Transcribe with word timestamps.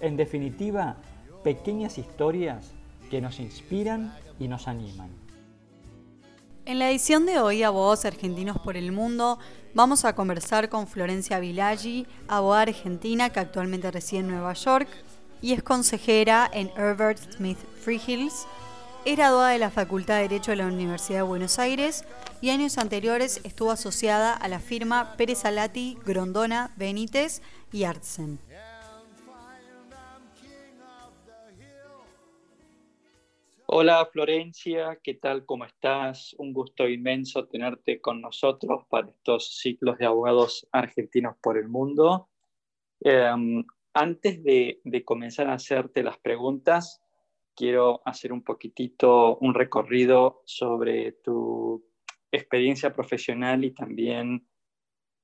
En 0.00 0.16
definitiva, 0.16 0.96
pequeñas 1.42 1.98
historias 1.98 2.70
que 3.10 3.20
nos 3.20 3.40
inspiran 3.40 4.14
y 4.38 4.48
nos 4.48 4.68
animan. 4.68 5.10
En 6.66 6.78
la 6.78 6.90
edición 6.90 7.24
de 7.24 7.38
hoy, 7.38 7.62
Abogados 7.62 8.04
Argentinos 8.04 8.58
por 8.58 8.76
el 8.76 8.92
Mundo, 8.92 9.38
vamos 9.72 10.04
a 10.04 10.14
conversar 10.14 10.68
con 10.68 10.86
Florencia 10.86 11.40
Villaggi, 11.40 12.06
abogada 12.28 12.62
argentina 12.62 13.30
que 13.30 13.40
actualmente 13.40 13.90
reside 13.90 14.20
en 14.20 14.28
Nueva 14.28 14.52
York 14.52 14.88
y 15.40 15.54
es 15.54 15.62
consejera 15.62 16.48
en 16.52 16.70
Herbert 16.76 17.18
Smith 17.32 17.58
Freehills. 17.80 18.46
Es 19.06 19.16
graduada 19.16 19.50
de 19.50 19.58
la 19.58 19.70
Facultad 19.70 20.16
de 20.16 20.22
Derecho 20.22 20.50
de 20.50 20.58
la 20.58 20.66
Universidad 20.66 21.20
de 21.20 21.22
Buenos 21.22 21.58
Aires 21.58 22.04
y 22.42 22.50
años 22.50 22.76
anteriores 22.76 23.40
estuvo 23.44 23.70
asociada 23.70 24.34
a 24.34 24.48
la 24.48 24.60
firma 24.60 25.14
Pérez 25.16 25.46
Alati, 25.46 25.96
Grondona, 26.04 26.70
Benítez 26.76 27.40
y 27.72 27.84
Artsen. 27.84 28.38
Hola 33.70 34.08
Florencia, 34.10 34.98
¿qué 35.02 35.12
tal? 35.12 35.44
¿Cómo 35.44 35.66
estás? 35.66 36.34
Un 36.38 36.54
gusto 36.54 36.88
inmenso 36.88 37.48
tenerte 37.48 38.00
con 38.00 38.22
nosotros 38.22 38.86
para 38.88 39.10
estos 39.10 39.58
ciclos 39.58 39.98
de 39.98 40.06
abogados 40.06 40.66
argentinos 40.72 41.36
por 41.42 41.58
el 41.58 41.68
mundo. 41.68 42.30
Em, 43.00 43.62
antes 43.92 44.42
de, 44.42 44.80
comenzar 45.04 45.48
a 45.48 45.52
hacerte 45.52 46.02
las 46.02 46.18
preguntas, 46.18 47.02
quiero 47.54 48.00
hacer 48.06 48.32
un 48.32 48.42
poquitito 48.42 49.36
un 49.36 49.52
recorrido 49.52 50.40
sobre 50.46 51.12
tu 51.22 51.84
experiencia 52.32 52.94
profesional 52.94 53.64
y 53.66 53.72
también 53.74 54.48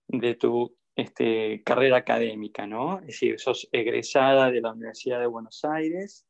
de 0.07 0.35
tu 0.35 0.77
este, 0.95 1.63
carrera 1.65 1.97
académica, 1.97 2.67
¿no? 2.67 2.99
Es 3.01 3.07
decir, 3.07 3.41
sos 3.41 3.71
egresada 3.73 4.51
de 4.51 4.61
la 4.61 4.73
Universidad 4.73 5.19
de 5.19 5.29
Buenos 5.29 5.65
Aires 5.65 6.27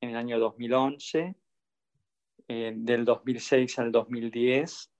en 0.00 0.10
el 0.10 0.16
año 0.16 0.38
2011 0.38 1.36
eh, 2.54 2.74
del 2.76 3.06
2006 3.06 3.78
al 3.78 3.92
2010. 3.92 4.92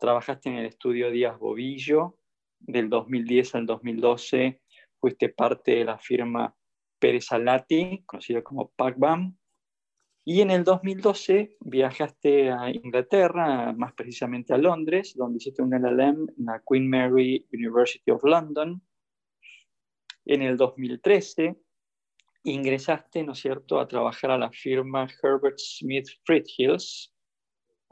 Trabajaste 0.00 0.48
en 0.48 0.56
el 0.56 0.66
estudio 0.66 1.12
Díaz 1.12 1.38
Bobillo. 1.38 2.18
Del 2.58 2.90
2010 2.90 3.54
al 3.54 3.66
2012 3.66 4.60
fuiste 4.98 5.28
parte 5.28 5.76
de 5.76 5.84
la 5.84 5.96
firma 5.96 6.52
Pérez 6.98 7.30
Alati, 7.30 8.02
conocida 8.04 8.42
como 8.42 8.72
PACBAM. 8.72 9.36
Y 10.24 10.40
en 10.40 10.50
el 10.50 10.64
2012 10.64 11.56
viajaste 11.60 12.50
a 12.50 12.68
Inglaterra, 12.70 13.72
más 13.74 13.92
precisamente 13.92 14.52
a 14.52 14.58
Londres, 14.58 15.14
donde 15.14 15.36
hiciste 15.36 15.62
un 15.62 15.70
LLM 15.70 16.26
en 16.36 16.44
la 16.46 16.60
Queen 16.68 16.90
Mary 16.90 17.46
University 17.52 18.10
of 18.10 18.24
London. 18.24 18.82
En 20.24 20.42
el 20.42 20.56
2013 20.56 21.56
ingresaste, 22.52 23.22
¿no 23.22 23.32
es 23.32 23.38
cierto?, 23.38 23.78
a 23.78 23.88
trabajar 23.88 24.30
a 24.30 24.38
la 24.38 24.50
firma 24.50 25.08
Herbert 25.22 25.58
Smith 25.58 26.08
Friedhills, 26.24 27.12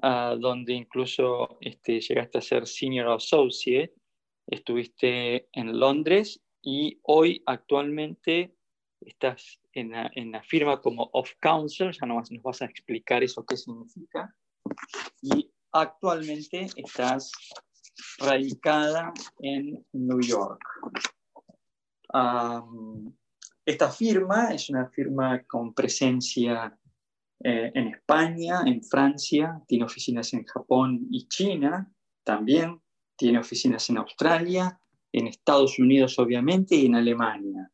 uh, 0.02 0.36
donde 0.38 0.72
incluso 0.72 1.58
este, 1.60 2.00
llegaste 2.00 2.38
a 2.38 2.42
ser 2.42 2.66
Senior 2.66 3.08
Associate, 3.08 3.92
estuviste 4.46 5.48
en 5.52 5.78
Londres 5.78 6.42
y 6.62 6.98
hoy 7.02 7.42
actualmente 7.46 8.54
estás 9.00 9.60
en 9.72 9.90
la, 9.90 10.10
en 10.14 10.32
la 10.32 10.42
firma 10.42 10.80
como 10.80 11.10
Of 11.12 11.32
Counsel, 11.40 11.92
ya 11.92 12.06
nos, 12.06 12.30
nos 12.30 12.42
vas 12.42 12.62
a 12.62 12.66
explicar 12.66 13.22
eso 13.22 13.44
qué 13.44 13.56
significa, 13.56 14.34
y 15.22 15.50
actualmente 15.72 16.66
estás 16.76 17.30
radicada 18.18 19.12
en 19.40 19.84
New 19.92 20.20
York. 20.20 20.60
Um, 22.12 23.14
esta 23.66 23.90
firma 23.90 24.54
es 24.54 24.70
una 24.70 24.88
firma 24.88 25.42
con 25.42 25.74
presencia 25.74 26.78
eh, 27.40 27.72
en 27.74 27.88
España, 27.88 28.60
en 28.64 28.80
Francia, 28.82 29.60
tiene 29.66 29.84
oficinas 29.84 30.32
en 30.34 30.44
Japón 30.44 31.08
y 31.10 31.26
China 31.26 31.92
también, 32.22 32.80
tiene 33.16 33.40
oficinas 33.40 33.90
en 33.90 33.98
Australia, 33.98 34.80
en 35.12 35.26
Estados 35.26 35.80
Unidos 35.80 36.16
obviamente 36.20 36.76
y 36.76 36.86
en 36.86 36.94
Alemania. 36.94 37.70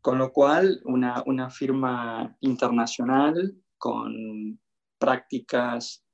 Con 0.00 0.18
lo 0.18 0.32
cual, 0.32 0.80
una, 0.84 1.20
una 1.26 1.50
firma 1.50 2.36
internacional 2.40 3.60
con 3.76 4.60
prácticas, 4.98 6.04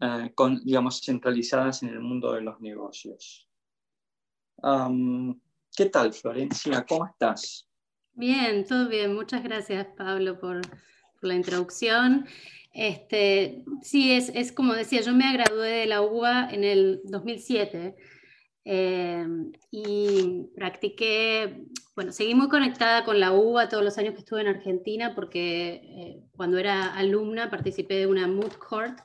eh, 0.00 0.32
con, 0.34 0.64
digamos, 0.64 1.02
centralizadas 1.04 1.82
en 1.82 1.90
el 1.90 2.00
mundo 2.00 2.32
de 2.32 2.40
los 2.40 2.58
negocios. 2.60 3.46
¿Qué 5.76 5.86
tal, 5.86 6.14
Florencia? 6.14 6.86
¿Cómo 6.88 7.04
estás? 7.04 7.65
Bien, 8.16 8.64
todo 8.64 8.88
bien. 8.88 9.14
Muchas 9.14 9.44
gracias, 9.44 9.86
Pablo, 9.94 10.40
por, 10.40 10.62
la 11.20 11.34
introducción. 11.34 12.26
Este, 12.72 13.62
sí, 13.82 14.12
es, 14.12 14.30
es, 14.34 14.52
como 14.52 14.72
decía, 14.72 15.02
yo 15.02 15.12
me 15.12 15.30
gradué 15.34 15.68
de 15.68 15.86
la 15.86 16.00
UBA 16.00 16.48
en 16.50 16.64
el 16.64 17.00
2007 17.04 17.94
eh, 18.64 19.26
y 19.70 20.46
practiqué, 20.54 21.66
bueno, 21.94 22.10
seguí 22.10 22.34
muy 22.34 22.48
conectada 22.48 23.04
con 23.04 23.20
la 23.20 23.32
UBA 23.32 23.68
todos 23.68 23.84
los 23.84 23.98
años 23.98 24.14
que 24.14 24.20
estuve 24.20 24.40
en 24.40 24.48
Argentina 24.48 25.14
porque 25.14 25.82
eh, 25.84 26.22
cuando 26.36 26.56
era 26.56 26.94
alumna 26.94 27.50
participé 27.50 27.96
de 27.96 28.06
una 28.06 28.26
Moot 28.28 28.56
Court, 28.56 28.98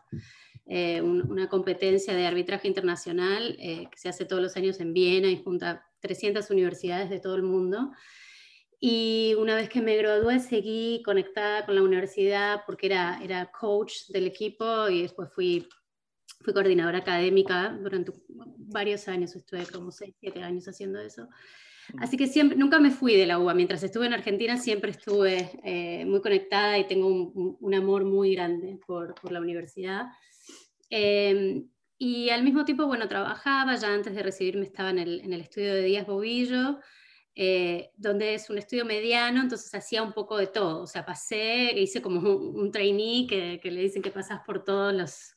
eh, 0.67 1.01
una 1.01 1.49
competencia 1.49 2.15
de 2.15 2.27
arbitraje 2.27 2.69
internacional 2.69 3.57
que 3.59 3.97
se 3.97 4.07
hace 4.07 4.23
todos 4.23 4.41
los 4.41 4.55
años 4.55 4.79
en 4.79 4.93
Viena 4.93 5.27
y 5.27 5.43
junta 5.43 5.85
300 5.99 6.49
universidades 6.49 7.09
de 7.09 7.19
todo 7.19 7.35
el 7.35 7.43
mundo. 7.43 7.91
Y 8.83 9.35
una 9.37 9.55
vez 9.55 9.69
que 9.69 9.79
me 9.79 9.95
gradué, 9.95 10.39
seguí 10.39 11.03
conectada 11.05 11.67
con 11.67 11.75
la 11.75 11.83
universidad 11.83 12.63
porque 12.65 12.87
era, 12.87 13.19
era 13.23 13.51
coach 13.51 14.07
del 14.09 14.25
equipo 14.25 14.89
y 14.89 15.03
después 15.03 15.29
fui, 15.35 15.69
fui 16.39 16.51
coordinadora 16.51 16.97
académica 16.97 17.77
durante 17.79 18.11
varios 18.27 19.07
años, 19.07 19.35
estuve 19.35 19.67
como 19.67 19.91
6, 19.91 20.15
7 20.19 20.41
años 20.41 20.67
haciendo 20.67 20.99
eso. 20.99 21.29
Así 21.99 22.17
que 22.17 22.25
siempre, 22.25 22.57
nunca 22.57 22.79
me 22.79 22.89
fui 22.89 23.15
de 23.15 23.27
la 23.27 23.37
UBA. 23.37 23.53
Mientras 23.53 23.83
estuve 23.83 24.07
en 24.07 24.13
Argentina 24.13 24.57
siempre 24.57 24.91
estuve 24.91 25.51
eh, 25.63 26.03
muy 26.05 26.21
conectada 26.21 26.79
y 26.79 26.87
tengo 26.87 27.05
un, 27.07 27.57
un, 27.59 27.73
amor 27.75 28.03
muy 28.03 28.33
grande 28.33 28.79
por, 28.87 29.13
por 29.13 29.31
la 29.31 29.41
universidad. 29.41 30.07
Eh, 30.89 31.63
y 31.99 32.31
al 32.31 32.41
mismo 32.41 32.65
tiempo, 32.65 32.87
bueno, 32.87 33.07
trabajaba, 33.07 33.75
ya 33.75 33.93
antes 33.93 34.15
de 34.15 34.23
recibirme 34.23 34.65
estaba 34.65 34.89
en 34.89 34.97
el, 34.97 35.21
en 35.21 35.33
el 35.33 35.41
estudio 35.41 35.71
de 35.75 35.83
Díaz 35.83 36.07
Bobillo, 36.07 36.79
eh, 37.33 37.91
donde 37.95 38.33
es 38.33 38.49
un 38.49 38.57
estudio 38.57 38.83
mediano, 38.83 39.41
entonces 39.41 39.73
hacía 39.73 40.03
un 40.03 40.13
poco 40.13 40.37
de 40.37 40.47
todo. 40.47 40.83
O 40.83 40.87
sea, 40.87 41.05
pasé, 41.05 41.71
hice 41.79 42.01
como 42.01 42.19
un, 42.19 42.71
trainee 42.71 43.25
que, 43.27 43.59
que, 43.61 43.71
le 43.71 43.81
dicen 43.81 44.01
que 44.01 44.11
pasas 44.11 44.41
por 44.45 44.65
todos 44.65 44.93
los, 44.93 45.35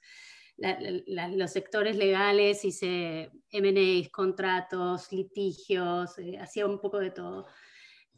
los 0.56 1.50
sectores 1.52 1.96
legales, 1.96 2.64
hice 2.64 3.30
M&As, 3.50 4.08
contratos, 4.10 5.12
litigios, 5.12 6.18
eh, 6.18 6.38
hacía 6.38 6.66
un 6.66 6.80
poco 6.80 6.98
de 6.98 7.10
todo. 7.10 7.46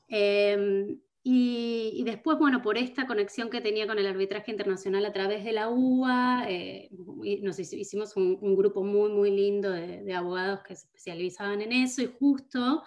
Em, 0.08 1.00
y, 1.22 2.04
después, 2.04 2.38
bueno, 2.38 2.62
por 2.62 2.78
esta 2.78 3.06
conexión 3.06 3.50
que 3.50 3.60
tenía 3.60 3.86
con 3.88 3.98
el 3.98 4.06
arbitraje 4.06 4.52
internacional 4.52 5.04
a 5.04 5.12
través 5.12 5.44
de 5.44 5.52
la 5.52 5.68
UBA, 5.68 6.46
eh, 6.48 6.88
nos 7.42 7.58
hicimos 7.58 8.16
un, 8.16 8.38
un, 8.40 8.56
grupo 8.56 8.84
muy, 8.84 9.10
muy 9.10 9.32
lindo 9.32 9.70
de, 9.70 10.02
de 10.04 10.14
abogados 10.14 10.60
que 10.62 10.76
se 10.76 10.86
especializaban 10.86 11.62
en 11.62 11.72
eso 11.72 12.00
y 12.02 12.06
justo 12.06 12.84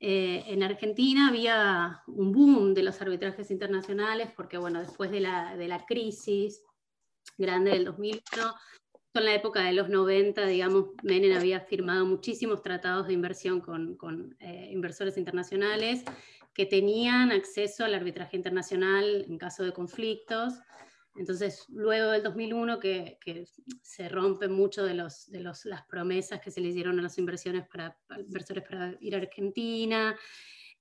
eh, 0.00 0.44
en 0.48 0.62
Argentina 0.62 1.28
había 1.28 2.02
un 2.06 2.32
boom 2.32 2.74
de 2.74 2.82
los 2.82 3.00
arbitrajes 3.00 3.50
internacionales 3.50 4.30
porque, 4.36 4.58
bueno, 4.58 4.80
después 4.80 5.10
de 5.10 5.20
la, 5.20 5.56
de 5.56 5.68
la 5.68 5.84
crisis 5.86 6.62
grande 7.38 7.70
del 7.72 7.84
2001, 7.86 8.54
en 9.14 9.24
la 9.24 9.34
época 9.34 9.62
de 9.62 9.72
los 9.72 9.88
90, 9.88 10.46
digamos, 10.46 10.88
Menem 11.02 11.36
había 11.36 11.60
firmado 11.60 12.04
muchísimos 12.04 12.62
tratados 12.62 13.06
de 13.06 13.14
inversión 13.14 13.60
con, 13.60 13.96
con 13.96 14.36
eh, 14.40 14.68
inversores 14.70 15.16
internacionales 15.16 16.04
que 16.52 16.66
tenían 16.66 17.32
acceso 17.32 17.84
al 17.84 17.94
arbitraje 17.94 18.36
internacional 18.36 19.24
en 19.28 19.38
caso 19.38 19.62
de 19.62 19.72
conflictos. 19.72 20.54
Entonces, 21.18 21.64
luego 21.68 22.10
del 22.10 22.22
2001, 22.22 22.78
que, 22.78 23.18
se 23.82 24.08
rompen 24.08 24.52
mucho 24.52 24.84
de, 24.84 24.94
los, 24.94 25.30
de 25.30 25.40
los, 25.40 25.64
las 25.64 25.84
promesas 25.86 26.40
que 26.40 26.50
se 26.50 26.60
le 26.60 26.68
hicieron 26.68 26.98
a 26.98 27.02
las 27.02 27.18
inversiones 27.18 27.66
para, 27.68 27.96
inversores 28.18 28.64
para 28.64 28.96
ir 29.00 29.14
a 29.14 29.18
Argentina, 29.18 30.16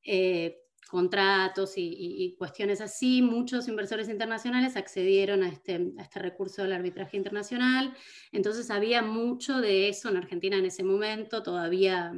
eh, 0.03 0.61
contratos 0.89 1.73
y, 1.77 2.35
cuestiones 2.37 2.79
así, 2.79 3.21
muchos 3.21 3.67
inversores 3.67 4.07
internacionales 4.07 4.75
accedieron 4.75 5.43
a 5.43 5.49
este, 5.49 5.93
a 5.97 6.01
este 6.03 6.19
recurso 6.19 6.61
del 6.61 6.73
arbitraje 6.73 7.17
internacional. 7.17 7.93
Entonces 8.31 8.69
había 8.69 9.01
mucho 9.01 9.61
de 9.61 9.89
eso 9.89 10.09
en 10.09 10.17
Argentina 10.17 10.57
en 10.57 10.65
ese 10.65 10.83
momento, 10.83 11.43
todavía 11.43 12.13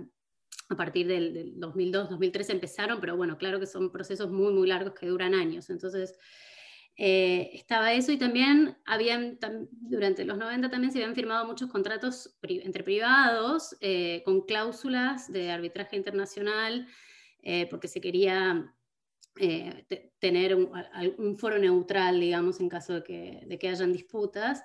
a 0.70 0.76
partir 0.76 1.08
del, 1.08 1.54
2002, 1.60 2.10
2003 2.10 2.50
empezaron, 2.50 3.00
pero 3.00 3.16
bueno, 3.16 3.38
claro 3.38 3.60
que 3.60 3.66
son 3.66 3.92
procesos 3.92 4.30
muy, 4.30 4.54
muy 4.54 4.68
largos 4.68 4.94
que 4.94 5.08
duran 5.08 5.34
años. 5.34 5.70
Entonces, 5.70 6.18
eh, 7.00 7.52
estaba 7.54 7.94
eso 7.94 8.12
y 8.12 8.18
también 8.18 8.76
habían, 8.84 9.38
durante 9.70 10.26
los 10.26 10.36
90 10.36 10.72
también 10.72 10.92
se 10.92 10.98
habían 10.98 11.14
firmado 11.14 11.46
muchos 11.46 11.70
contratos 11.70 12.36
entre 12.42 12.84
privados 12.84 13.78
eh, 13.82 14.24
con 14.26 14.42
cláusulas 14.42 15.32
de 15.32 15.52
arbitraje 15.52 15.96
internacional 15.96 16.88
eh, 17.44 17.68
porque 17.70 17.88
se 17.88 18.02
quería 18.02 18.74
tener 20.18 20.56
un, 20.56 21.38
foro 21.38 21.60
neutral, 21.60 22.20
digamos, 22.20 22.60
en 22.60 22.70
caso 22.70 22.96
de 22.96 23.04
que, 23.04 23.44
de 23.46 23.60
que 23.60 23.70
hayan 23.70 23.94
disputas. 23.94 24.64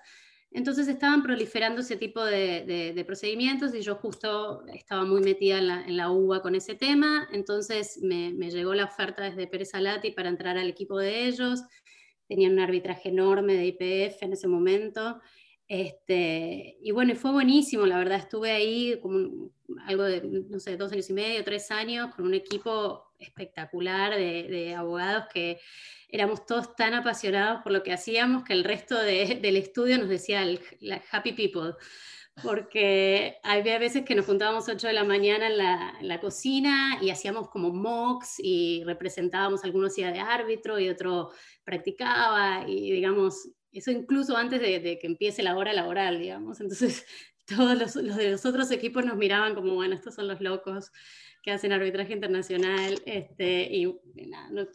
Entonces 0.55 0.87
estaban 0.89 1.23
proliferando 1.23 1.81
ese 1.81 1.97
tipo 1.97 2.23
de, 2.25 3.03
procedimientos 3.07 3.75
y 3.75 3.81
yo 3.81 3.97
justo 3.97 4.65
estaba 4.67 5.05
muy 5.05 5.23
metida 5.23 5.59
en 5.59 5.97
la, 5.97 6.11
UBA 6.11 6.43
con 6.43 6.55
ese 6.55 6.75
tema, 6.75 7.27
entonces 7.33 7.99
me, 8.03 8.33
llegó 8.51 8.75
la 8.75 8.85
oferta 8.85 9.25
desde 9.25 9.47
Pérez 9.47 9.75
Alati 9.75 10.11
para 10.11 10.29
entrar 10.29 10.59
al 10.59 10.69
equipo 10.69 10.99
de 10.99 11.27
ellos, 11.27 11.63
tenían 12.33 12.55
un 12.55 12.61
arbitraje 12.61 13.11
enorme 13.11 13.53
de 13.53 13.67
IPF 13.67 14.23
en 14.23 14.33
ese 14.33 14.49
momento, 14.49 15.21
este, 15.69 16.79
y 16.81 16.91
bueno, 16.91 17.15
fue 17.15 17.31
buenísimo, 17.31 17.85
la 17.85 17.99
verdad, 17.99 18.21
estuve 18.21 18.53
ahí 18.53 18.99
como 19.03 19.51
algo 19.87 20.05
de, 20.05 20.23
no 20.23 20.59
sé, 20.59 20.79
dos 20.79 20.93
años 20.93 21.11
y 21.11 21.13
medio, 21.13 21.45
tres 21.45 21.71
años, 21.71 22.15
con 22.15 22.25
un 22.25 22.33
equipo 22.33 23.13
espectacular 23.19 24.17
de 24.17 24.75
abogados 24.75 25.25
que 25.31 25.61
éramos 26.09 26.47
todos 26.47 26.75
tan 26.75 26.95
apasionados 26.95 27.63
por 27.63 27.73
lo 27.73 27.83
que 27.83 27.93
hacíamos 27.93 28.45
que 28.45 28.55
el 28.55 28.65
resto 28.65 28.99
del 28.99 29.57
estudio 29.57 29.99
nos 29.99 30.09
decía 30.09 30.43
la 30.81 31.03
happy 31.11 31.33
people, 31.33 31.75
porque 32.43 33.37
había 33.43 33.79
veces 33.79 34.05
que 34.05 34.15
nos 34.15 34.27
juntábamos 34.27 34.69
8 34.69 34.87
de 34.87 34.93
la 34.93 35.05
mañana 35.05 35.49
en 35.49 36.09
la, 36.09 36.21
cocina 36.21 36.99
y 37.03 37.11
hacíamos 37.11 37.49
como 37.51 37.71
mocks 37.71 38.37
y 38.39 38.83
representábamos, 38.85 39.65
algunos 39.65 39.95
días 39.95 40.13
de 40.13 40.21
árbitro 40.21 40.79
y 40.79 40.89
otro 40.89 41.31
practicaba 41.65 42.65
y 42.67 42.91
digamos, 42.91 43.51
eso 43.73 43.91
incluso 43.91 44.37
antes 44.37 44.61
de, 44.61 44.99
que 44.99 45.07
empiece 45.07 45.43
la 45.43 45.57
hora 45.57 45.73
laboral, 45.73 46.19
digamos. 46.19 46.61
Entonces 46.61 47.05
todos 47.47 47.77
los, 47.77 47.97
los 47.97 48.17
de 48.17 48.31
los 48.31 48.47
otros 48.47 48.71
equipos 48.71 49.05
nos 49.05 49.17
miraban 49.17 49.55
como, 49.55 49.75
bueno, 49.75 49.95
estos 49.95 50.15
son 50.15 50.29
los 50.29 50.41
locos 50.41 50.91
que 51.43 51.51
hacen 51.51 51.73
arbitraje 51.73 52.13
internacional, 52.13 53.03
este, 53.05 53.69
y 53.75 53.93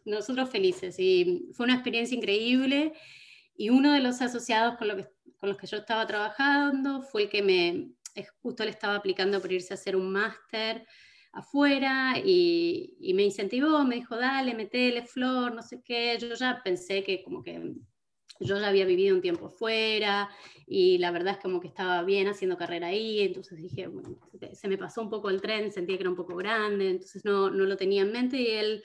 nosotros 0.06 0.50
felices. 0.50 1.00
Y 1.00 1.50
fue 1.54 1.64
una 1.66 1.76
experiencia 1.76 2.16
increíble. 2.16 2.94
Y 3.56 3.70
uno 3.70 3.94
de 3.94 4.02
los 4.02 4.22
asociados 4.22 4.78
con, 4.78 4.90
lo 4.90 4.98
que, 4.98 5.08
con 5.38 5.50
los 5.50 5.58
que 5.58 5.68
yo 5.68 5.78
estaba 5.78 6.06
trabajando 6.06 7.02
fue 7.02 7.24
el 7.24 7.30
que 7.30 7.42
me, 7.42 7.92
justo 8.42 8.64
le 8.64 8.72
estaba 8.72 8.96
aplicando 8.96 9.40
por 9.42 9.52
irse 9.52 9.74
a 9.74 9.76
hacer 9.76 9.96
un 9.96 10.12
máster 10.12 10.86
afuera 11.34 12.16
y, 12.24 12.98
me 13.14 13.24
incentivó, 13.24 13.84
me 13.84 13.96
dijo, 13.96 14.16
dale, 14.16 14.56
metele, 14.56 15.04
Flor, 15.06 15.54
no 15.54 15.62
sé 15.62 15.82
qué. 15.84 16.18
Yo 16.20 16.34
ya 16.34 16.62
pensé 16.64 17.04
que 17.04 17.24
como 17.24 17.44
que 17.44 17.76
yo 18.40 18.60
ya 18.60 18.68
había 18.68 18.86
vivido 18.86 19.16
un 19.16 19.22
tiempo 19.22 19.50
fuera 19.50 20.30
y 20.66 20.98
la 21.00 21.12
verdad 21.12 21.34
es 21.34 21.40
como 21.40 21.60
que 21.60 21.68
estaba 21.68 22.04
bien 22.04 22.28
haciendo 22.28 22.58
carrera 22.58 22.88
ahí, 22.88 23.22
entonces 23.22 23.58
dije, 23.58 23.88
bueno, 23.88 24.20
se 24.54 24.68
me 24.68 24.78
pasó 24.78 25.02
un 25.02 25.10
poco 25.10 25.30
el 25.30 25.42
tren, 25.42 25.72
sentía 25.72 25.98
que 25.98 26.04
era 26.04 26.10
un 26.10 26.16
poco 26.16 26.36
grande, 26.36 26.90
entonces 26.90 27.26
no, 27.26 27.50
no 27.50 27.66
lo 27.66 27.78
tenía 27.78 28.04
en 28.04 28.12
mente 28.12 28.38
y 28.38 28.48
él 28.48 28.84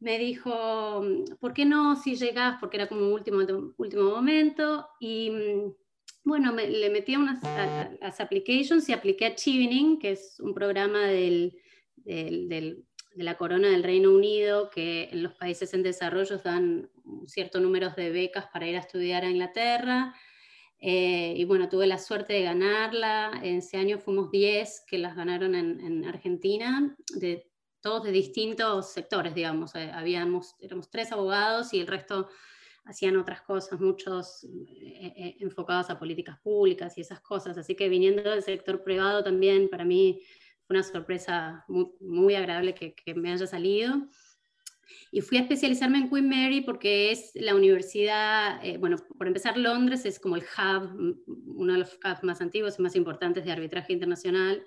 me 0.00 0.18
dijo, 0.18 1.02
¿por 1.38 1.52
qué 1.52 1.64
no 1.64 1.96
si 1.96 2.16
llegas? 2.16 2.56
Porque 2.58 2.78
era 2.78 2.88
como 2.88 3.08
último, 3.08 3.38
último 3.76 4.02
momento 4.10 4.88
y 4.98 5.30
bueno, 6.24 6.52
le 6.52 6.90
metí 6.90 7.14
a 7.14 7.18
unas 7.18 7.42
las 8.00 8.20
applications 8.20 8.88
y 8.88 8.92
apliqué 8.92 9.26
a 9.26 9.34
Chivening, 9.34 9.98
que 9.98 10.12
es 10.12 10.38
un 10.40 10.52
programa 10.52 11.06
del, 11.06 11.56
del, 11.96 12.84
de 13.14 13.24
la 13.24 13.36
corona 13.36 13.68
del 13.68 13.82
Reino 13.82 14.10
Unido, 14.10 14.70
que 14.70 15.08
en 15.12 15.22
los 15.22 15.34
países 15.34 15.72
en 15.74 15.82
desarrollo 15.82 16.38
dan 16.38 16.90
cierto 17.26 17.60
número 17.60 17.90
de 17.90 18.10
becas 18.10 18.46
para 18.52 18.66
ir 18.66 18.76
a 18.76 18.80
estudiar 18.80 19.24
a 19.24 19.30
Inglaterra. 19.30 20.14
Eh, 20.78 21.34
y 21.36 21.44
bueno, 21.44 21.68
tuve 21.68 21.86
la 21.86 21.98
suerte 21.98 22.32
de 22.34 22.42
ganarla. 22.42 23.40
Ese 23.42 23.76
año 23.76 23.98
fuimos 23.98 24.30
10 24.30 24.84
que 24.86 24.98
las 24.98 25.16
ganaron 25.16 25.54
en, 25.54 26.04
Argentina, 26.04 26.96
de, 27.16 27.49
todos 27.80 28.04
de 28.04 28.12
distintos 28.12 28.92
sectores, 28.92 29.34
digamos. 29.34 29.74
Eh, 29.74 29.90
habíamos, 29.92 30.56
éramos 30.60 30.90
tres 30.90 31.12
abogados 31.12 31.72
y 31.72 31.80
el 31.80 31.86
resto 31.86 32.28
hacían 32.84 33.16
otras 33.16 33.42
cosas, 33.42 33.80
muchos 33.80 34.44
eh, 34.44 35.36
enfocados 35.40 35.90
a 35.90 35.98
políticas 35.98 36.38
públicas 36.40 36.96
y 36.98 37.02
esas 37.02 37.20
cosas. 37.20 37.56
Así 37.58 37.74
que 37.74 37.88
viniendo 37.88 38.30
del 38.30 38.42
sector 38.42 38.82
privado 38.82 39.22
también, 39.22 39.68
para 39.68 39.84
mí 39.84 40.22
una 40.70 40.82
sorpresa 40.82 41.64
muy, 41.68 42.34
agradable 42.34 42.74
que, 42.74 43.14
me 43.14 43.32
haya 43.32 43.46
salido. 43.46 44.08
Y 45.12 45.20
fui 45.20 45.38
a 45.38 45.42
especializarme 45.42 45.98
en 45.98 46.08
Queen 46.08 46.28
Mary 46.28 46.60
porque 46.62 47.10
es 47.10 47.32
la 47.34 47.54
universidad, 47.54 48.64
eh, 48.64 48.78
bueno, 48.78 48.96
por 49.18 49.26
empezar 49.26 49.56
Londres 49.56 50.04
es 50.04 50.18
como 50.18 50.36
el 50.36 50.42
hub, 50.42 51.24
uno 51.46 51.72
de 51.72 51.78
los 51.80 51.94
hubs 52.04 52.22
más 52.22 52.40
antiguos 52.40 52.78
y 52.78 52.82
más 52.82 52.96
importantes 52.96 53.44
de 53.44 53.52
arbitraje 53.52 53.92
internacional. 53.92 54.64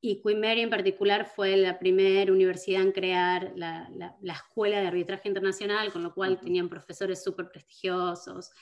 Y 0.00 0.22
Queen 0.22 0.40
Mary 0.40 0.60
en 0.60 0.70
particular 0.70 1.26
fue 1.26 1.56
la 1.56 1.78
primera 1.78 2.30
universidad 2.30 2.82
en 2.82 2.92
crear 2.92 3.52
la, 3.56 3.90
la, 4.20 4.32
escuela 4.32 4.80
de 4.80 4.86
arbitraje 4.86 5.28
internacional, 5.28 5.92
con 5.92 6.02
lo 6.02 6.14
cual 6.14 6.38
tenían 6.38 6.68
profesores 6.68 7.22
súper 7.24 7.48
prestigiosos. 7.50 8.52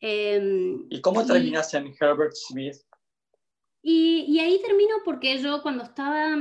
Em, 0.00 0.86
¿Y 0.90 1.00
cómo 1.00 1.24
terminaste 1.26 1.78
en 1.78 1.94
Herbert 1.98 2.34
Smith? 2.34 2.76
Y, 3.82 4.38
ahí 4.38 4.60
termino 4.60 4.96
porque 5.04 5.38
yo 5.38 5.62
cuando 5.62 5.84
estaba, 5.84 6.36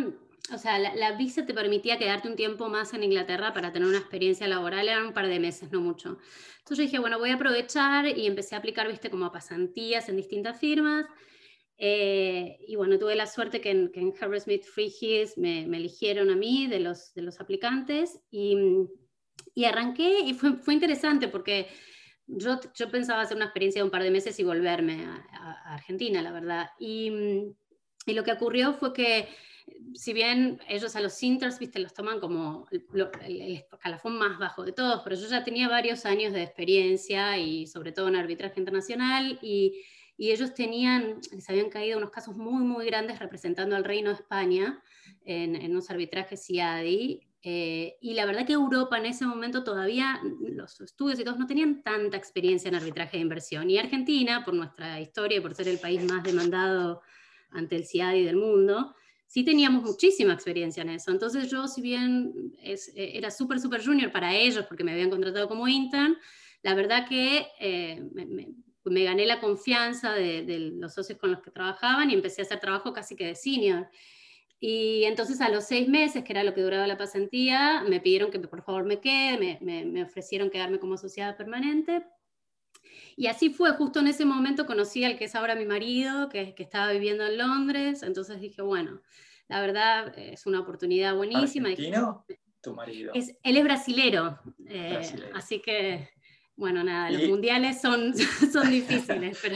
o 0.53 0.57
sea, 0.57 0.79
la, 0.79 1.11
visa 1.13 1.45
te 1.45 1.53
permitía 1.53 1.97
quedarte 1.97 2.27
un 2.27 2.35
tiempo 2.35 2.67
más 2.67 2.93
en 2.93 3.03
Inglaterra 3.03 3.53
para 3.53 3.71
tener 3.71 3.87
una 3.87 3.99
experiencia 3.99 4.47
laboral, 4.47 4.89
eran 4.89 5.07
un 5.07 5.13
par 5.13 5.27
de 5.27 5.39
meses, 5.39 5.71
no 5.71 5.79
mucho. 5.79 6.17
Entonces 6.59 6.77
yo 6.77 6.83
dije, 6.83 6.99
bueno, 6.99 7.19
voy 7.19 7.29
a 7.29 7.35
aprovechar 7.35 8.05
y 8.05 8.27
empecé 8.27 8.55
a 8.55 8.59
aplicar, 8.59 8.87
viste, 8.87 9.09
como 9.09 9.25
a 9.25 9.31
pasantías 9.31 10.09
en 10.09 10.17
distintas 10.17 10.59
firmas. 10.59 11.05
Eh, 11.79 12.57
y 12.67 12.75
bueno, 12.75 12.97
tuve 12.97 13.15
la 13.15 13.27
suerte 13.27 13.61
que 13.61 13.69
en, 13.69 13.91
que 13.91 13.99
en 13.99 14.13
Herbert 14.19 14.43
Smith 14.43 14.63
Free 14.63 14.93
Hills 14.99 15.37
me, 15.37 15.63
eligieron 15.63 16.31
a 16.31 16.35
mí 16.35 16.67
de 16.67 16.79
los, 16.79 17.13
de 17.13 17.21
los 17.21 17.39
aplicantes 17.39 18.19
y, 18.31 18.57
y 19.53 19.65
arranqué 19.65 20.21
y 20.21 20.33
fue, 20.33 20.53
fue 20.53 20.73
interesante 20.73 21.27
porque 21.27 21.67
yo, 22.25 22.59
yo, 22.75 22.89
pensaba 22.89 23.21
hacer 23.21 23.37
una 23.37 23.45
experiencia 23.45 23.79
de 23.79 23.85
un 23.85 23.91
par 23.91 24.03
de 24.03 24.11
meses 24.11 24.39
y 24.39 24.43
volverme 24.43 25.05
a, 25.05 25.73
Argentina, 25.73 26.21
la 26.21 26.31
verdad. 26.31 26.69
Y, 26.79 27.11
y, 28.05 28.13
lo 28.13 28.23
que 28.23 28.33
ocurrió 28.33 28.73
fue 28.73 28.91
que, 28.91 29.27
si 29.93 30.13
bien 30.13 30.59
ellos 30.67 30.95
a 30.95 31.01
los 31.01 31.21
Inters, 31.21 31.59
viste, 31.59 31.79
los 31.79 31.93
toman 31.93 32.19
como 32.19 32.67
el, 32.71 33.63
escalafón 33.71 34.17
más 34.17 34.39
bajo 34.39 34.63
de 34.63 34.73
todos, 34.73 35.01
pero 35.03 35.15
yo 35.15 35.27
ya 35.27 35.43
tenía 35.43 35.69
varios 35.69 36.05
años 36.05 36.33
de 36.33 36.43
experiencia 36.43 37.37
y 37.37 37.67
sobre 37.67 37.91
todo 37.91 38.07
en 38.07 38.15
arbitraje 38.15 38.59
internacional 38.59 39.39
y, 39.41 39.83
y 40.17 40.31
ellos 40.31 40.53
tenían, 40.53 41.19
les 41.31 41.49
habían 41.49 41.69
caído 41.69 41.97
unos 41.97 42.09
casos 42.09 42.35
muy, 42.35 42.63
muy 42.63 42.85
grandes 42.85 43.19
representando 43.19 43.75
al 43.75 43.83
Reino 43.83 44.09
de 44.09 44.15
España 44.15 44.81
en, 45.23 45.55
en 45.55 45.71
unos 45.71 45.89
arbitrajes 45.89 46.49
IADI 46.49 47.27
eh, 47.49 47.97
y 48.01 48.13
la 48.13 48.25
verdad 48.25 48.45
que 48.45 48.51
Europa 48.51 48.97
en 48.97 49.05
ese 49.05 49.25
momento 49.25 49.63
todavía, 49.63 50.19
los 50.41 50.81
estudios 50.81 51.17
y 51.19 51.23
todos 51.23 51.39
no 51.39 51.47
tenían 51.47 51.81
tanta 51.81 52.17
experiencia 52.17 52.67
en 52.67 52.75
arbitraje 52.75 53.15
de 53.15 53.23
inversión. 53.23 53.69
Y 53.69 53.77
Argentina, 53.77 54.43
por 54.43 54.53
nuestra 54.53 54.99
historia 54.99 55.37
y 55.37 55.39
por 55.41 55.55
ser 55.55 55.67
el 55.67 55.79
país 55.79 56.03
más 56.03 56.23
demandado 56.23 57.01
ante 57.51 57.77
el 57.77 57.85
CIADI 57.85 58.25
del 58.25 58.35
mundo, 58.35 58.93
sí 59.27 59.45
teníamos 59.45 59.83
muchísima 59.83 60.33
experiencia 60.33 60.81
en 60.81 60.89
eso. 60.89 61.11
Entonces 61.11 61.49
yo, 61.49 61.67
si 61.67 61.81
bien 61.81 62.53
es, 62.61 62.89
eh, 62.89 63.11
era 63.17 63.31
súper, 63.31 63.61
súper 63.61 63.85
junior 63.85 64.11
para 64.11 64.35
ellos, 64.35 64.65
porque 64.67 64.83
me 64.83 64.91
habían 64.91 65.09
contratado 65.09 65.47
como 65.47 65.67
intern, 65.67 66.17
la 66.63 66.73
verdad 66.73 67.07
que 67.07 67.47
eh, 67.61 68.03
me, 68.13 68.49
gané 68.89 69.25
la 69.25 69.39
confianza 69.39 70.13
de, 70.13 70.43
de, 70.43 70.59
los 70.59 70.93
socios 70.93 71.17
con 71.17 71.31
los 71.31 71.41
que 71.41 71.51
trabajaban 71.51 72.09
y 72.09 72.13
empecé 72.13 72.41
a 72.41 72.45
hacer 72.45 72.59
trabajo 72.59 72.93
casi 72.93 73.15
que 73.15 73.27
de 73.27 73.35
senior. 73.35 73.87
Y 74.59 75.03
entonces 75.03 75.39
a 75.41 75.49
los 75.49 75.65
seis 75.65 75.87
meses, 75.87 76.23
que 76.23 76.33
era 76.33 76.43
lo 76.43 76.53
que 76.53 76.61
duraba 76.61 76.87
la 76.87 76.97
pasantía, 76.97 77.83
me 77.87 77.99
pidieron 77.99 78.31
que 78.31 78.39
por 78.39 78.63
favor 78.63 78.85
me 78.85 78.99
quede, 78.99 79.59
me, 79.61 79.85
me, 79.85 80.03
ofrecieron 80.03 80.49
quedarme 80.49 80.79
como 80.79 80.95
asociada 80.95 81.37
permanente. 81.37 82.03
Y 83.15 83.27
así 83.27 83.49
fue, 83.49 83.71
justo 83.73 83.99
en 83.99 84.07
ese 84.07 84.25
momento 84.25 84.65
conocí 84.65 85.03
al 85.03 85.17
que 85.17 85.25
es 85.25 85.35
ahora 85.35 85.55
mi 85.55 85.65
marido, 85.65 86.29
que, 86.29 86.55
que 86.55 86.63
estaba 86.63 86.91
viviendo 86.91 87.25
en 87.25 87.37
Londres, 87.37 88.01
entonces 88.01 88.39
dije, 88.39 88.61
bueno, 88.61 89.01
la 89.47 89.61
verdad 89.61 90.17
es 90.17 90.45
una 90.45 90.59
oportunidad 90.59 91.15
buenísima. 91.15 91.69
¿Argentino? 91.69 92.25
Tu 92.61 92.73
marido. 92.73 93.11
Es, 93.13 93.37
él 93.43 93.57
es 93.57 93.63
brasilero, 93.63 94.39
eh, 94.67 94.99
así 95.33 95.61
que 95.61 96.09
bueno, 96.57 96.83
nada, 96.83 97.09
los 97.11 97.29
mundiales 97.29 97.79
son, 97.79 98.13
son 98.51 98.69
difíciles, 98.69 99.39
pero... 99.41 99.55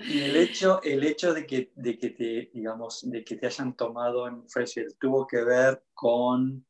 Y 0.00 0.20
el 0.20 0.36
hecho, 0.36 0.82
el 0.82 1.04
hecho 1.04 1.32
de, 1.32 1.46
que, 1.46 1.72
de, 1.74 1.98
que 1.98 2.10
te, 2.10 2.50
digamos, 2.52 3.08
de 3.10 3.24
que 3.24 3.36
te 3.36 3.46
hayan 3.46 3.74
tomado 3.76 4.28
en 4.28 4.48
Freshfield 4.48 4.98
tuvo 4.98 5.26
que 5.26 5.42
ver 5.42 5.82
con 5.94 6.64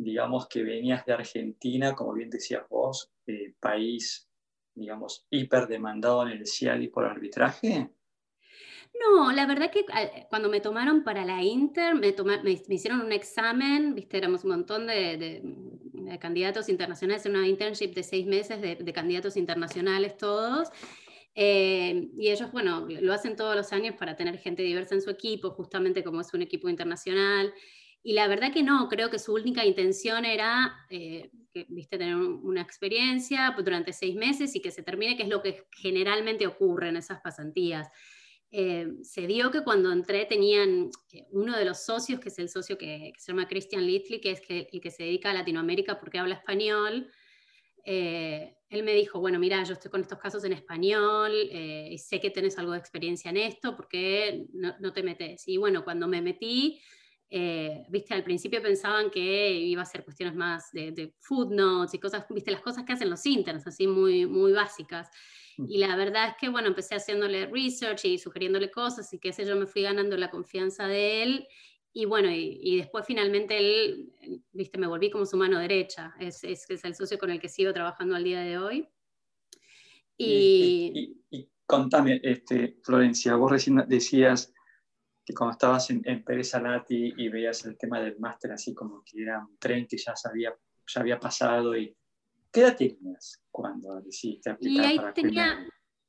digamos 0.00 0.48
que 0.48 0.62
venías 0.62 1.04
de 1.04 1.12
Argentina, 1.12 1.94
como 1.94 2.14
bien 2.14 2.30
decías 2.30 2.66
vos, 2.68 3.12
eh, 3.26 3.54
país, 3.60 4.28
digamos, 4.74 5.26
hiper 5.30 5.66
demandado 5.66 6.22
en 6.22 6.38
el 6.38 6.46
CIADI 6.46 6.88
por 6.88 7.04
arbitraje? 7.04 7.90
No, 8.98 9.30
la 9.32 9.46
verdad 9.46 9.70
que 9.70 9.80
eh, 9.80 10.26
cuando 10.28 10.48
me 10.48 10.60
tomaron 10.60 11.04
para 11.04 11.24
la 11.24 11.42
Inter, 11.42 11.94
me, 11.94 12.14
me, 12.42 12.50
hicieron 12.50 13.00
un 13.00 13.12
examen, 13.12 13.94
viste, 13.94 14.16
éramos 14.16 14.44
un 14.44 14.50
montón 14.50 14.86
de, 14.86 15.42
candidatos 16.20 16.68
internacionales, 16.68 17.26
en 17.26 17.36
una 17.36 17.46
internship 17.46 17.94
de 17.94 18.02
seis 18.02 18.26
meses 18.26 18.60
de, 18.60 18.92
candidatos 18.92 19.36
internacionales 19.36 20.16
todos. 20.16 20.68
Eh, 21.34 22.08
y 22.16 22.30
ellos, 22.30 22.50
bueno, 22.52 22.86
lo 22.88 23.12
hacen 23.12 23.36
todos 23.36 23.56
los 23.56 23.72
años 23.72 23.94
para 23.96 24.16
tener 24.16 24.38
gente 24.38 24.62
diversa 24.62 24.94
en 24.94 25.02
su 25.02 25.10
equipo, 25.10 25.50
justamente 25.50 26.02
como 26.02 26.20
es 26.20 26.32
un 26.34 26.42
equipo 26.42 26.68
internacional. 26.68 27.52
Y 28.02 28.14
la 28.14 28.28
verdad 28.28 28.52
que 28.52 28.62
no, 28.62 28.88
creo 28.88 29.10
que 29.10 29.18
su 29.18 29.34
única 29.34 29.64
intención 29.64 30.24
era, 30.24 30.74
eh, 30.88 31.30
que, 31.52 31.66
viste, 31.68 31.98
tener 31.98 32.16
una 32.16 32.62
experiencia 32.62 33.54
durante 33.62 33.92
seis 33.92 34.16
meses 34.16 34.56
y 34.56 34.60
que 34.60 34.70
se 34.70 34.82
termine, 34.82 35.16
que 35.16 35.24
es 35.24 35.28
lo 35.28 35.42
que 35.42 35.64
generalmente 35.72 36.46
ocurre 36.46 36.88
en 36.88 36.96
esas 36.96 37.20
pasantías. 37.20 37.88
Eh, 38.52 38.88
se 39.02 39.26
dio 39.28 39.50
que 39.50 39.62
cuando 39.62 39.92
entré 39.92 40.24
tenían 40.26 40.90
uno 41.30 41.56
de 41.56 41.64
los 41.64 41.84
socios, 41.84 42.18
que 42.18 42.30
es 42.30 42.38
el 42.38 42.48
socio 42.48 42.76
que, 42.76 43.12
se 43.16 43.32
llama 43.32 43.46
Christian 43.46 43.86
Littley, 43.86 44.20
que 44.20 44.32
es 44.32 44.42
el 44.48 44.80
que 44.80 44.90
se 44.90 45.04
dedica 45.04 45.30
a 45.30 45.34
Latinoamérica 45.34 46.00
porque 46.00 46.18
habla 46.18 46.34
español, 46.34 47.10
eh, 47.84 48.56
él 48.68 48.82
me 48.82 48.94
dijo, 48.94 49.20
bueno, 49.20 49.38
mira, 49.38 49.62
yo 49.64 49.72
estoy 49.72 49.90
con 49.90 50.00
estos 50.00 50.18
casos 50.18 50.44
en 50.44 50.52
español, 50.52 51.32
y 51.32 51.98
sé 51.98 52.20
que 52.20 52.30
tienes 52.30 52.56
algo 52.58 52.72
de 52.72 52.78
experiencia 52.78 53.30
en 53.30 53.36
esto, 53.36 53.74
porque 53.74 54.46
no, 54.52 54.74
no 54.78 54.92
te 54.92 55.02
metes? 55.02 55.48
Y 55.48 55.56
bueno, 55.56 55.82
cuando 55.82 56.06
me 56.06 56.22
metí, 56.22 56.80
eh, 57.32 57.84
viste, 57.88 58.12
al 58.12 58.24
principio 58.24 58.60
pensaban 58.60 59.08
que 59.08 59.52
iba 59.52 59.82
a 59.82 59.86
ser 59.86 60.02
cuestiones 60.02 60.34
más 60.34 60.72
de, 60.72 61.14
footnotes 61.20 61.94
y 61.94 61.98
cosas, 62.00 62.26
viste, 62.28 62.50
las 62.50 62.60
cosas 62.60 62.84
que 62.84 62.92
hacen 62.92 63.08
los 63.08 63.24
interns, 63.24 63.66
así 63.68 63.86
muy, 63.86 64.26
muy 64.26 64.52
básicas. 64.52 65.08
Mm. 65.56 65.66
Y 65.68 65.78
la 65.78 65.94
verdad 65.94 66.30
es 66.30 66.34
que, 66.40 66.48
bueno, 66.48 66.66
empecé 66.66 66.96
haciéndole 66.96 67.46
research 67.46 68.04
y 68.04 68.18
sugiriéndole 68.18 68.70
cosas 68.70 69.12
y 69.12 69.20
qué 69.20 69.32
sé 69.32 69.46
yo, 69.46 69.54
me 69.54 69.66
fui 69.66 69.82
ganando 69.82 70.16
la 70.16 70.28
confianza 70.28 70.88
de 70.88 71.22
él. 71.22 71.46
Y 71.92 72.04
bueno, 72.04 72.30
y, 72.32 72.76
después 72.78 73.04
finalmente 73.06 73.58
él, 73.58 74.12
viste, 74.52 74.78
me 74.78 74.86
volví 74.88 75.10
como 75.10 75.24
su 75.24 75.36
mano 75.36 75.58
derecha. 75.60 76.14
Es, 76.18 76.42
es, 76.42 76.68
es, 76.68 76.84
el 76.84 76.96
socio 76.96 77.18
con 77.18 77.30
el 77.30 77.40
que 77.40 77.48
sigo 77.48 77.72
trabajando 77.72 78.16
al 78.16 78.24
día 78.24 78.40
de 78.40 78.58
hoy. 78.58 78.88
Y, 80.16 81.16
y 81.30 81.48
contame, 81.66 82.20
este, 82.22 82.76
Florencia, 82.82 83.36
vos 83.36 83.52
recién 83.52 83.84
decías 83.88 84.52
cuando 85.36 85.52
estabas 85.52 85.90
en, 85.90 86.02
en 86.04 86.24
Pérez 86.24 86.50
Salati 86.50 87.14
y 87.16 87.28
veías 87.28 87.64
el 87.64 87.76
tema 87.78 88.00
del 88.00 88.18
máster 88.18 88.52
así 88.52 88.74
como 88.74 89.02
que 89.04 89.22
era 89.22 89.38
un 89.38 89.56
tren 89.58 89.86
que 89.86 89.96
ya, 89.96 90.16
sabía, 90.16 90.54
ya 90.86 91.00
había 91.00 91.20
pasado 91.20 91.76
y 91.76 91.96
¿qué 92.52 92.60
edad 92.60 92.76
tenías 92.76 93.42
cuando 93.50 94.00
decidiste 94.00 94.50
aplicar? 94.50 94.84
Y 94.84 94.88
ahí 94.88 95.00
tenía, 95.14 95.68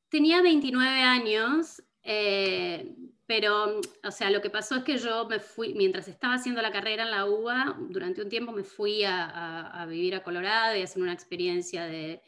tenía 0.09 0.41
29 0.41 1.01
años, 1.01 1.83
eh, 2.03 2.95
pero, 3.27 3.79
o 4.03 4.11
sea, 4.11 4.29
lo 4.29 4.41
que 4.41 4.49
pasó 4.49 4.77
es 4.77 4.83
que 4.83 4.97
yo 4.97 5.25
me 5.27 5.39
fui, 5.39 5.73
mientras 5.73 6.07
estaba 6.07 6.33
haciendo 6.33 6.61
la 6.61 6.71
carrera 6.71 7.03
en 7.03 7.11
la 7.11 7.25
UBA, 7.25 7.77
durante 7.89 8.21
un 8.21 8.29
tiempo 8.29 8.51
me 8.51 8.63
fui 8.63 9.03
a, 9.03 9.67
a, 9.67 9.85
vivir 9.85 10.15
a 10.15 10.23
Colorado 10.23 10.75
y 10.75 10.81
a 10.81 10.83
hacer 10.83 11.01
una 11.01 11.13
experiencia 11.13 11.85
de, 11.85 12.21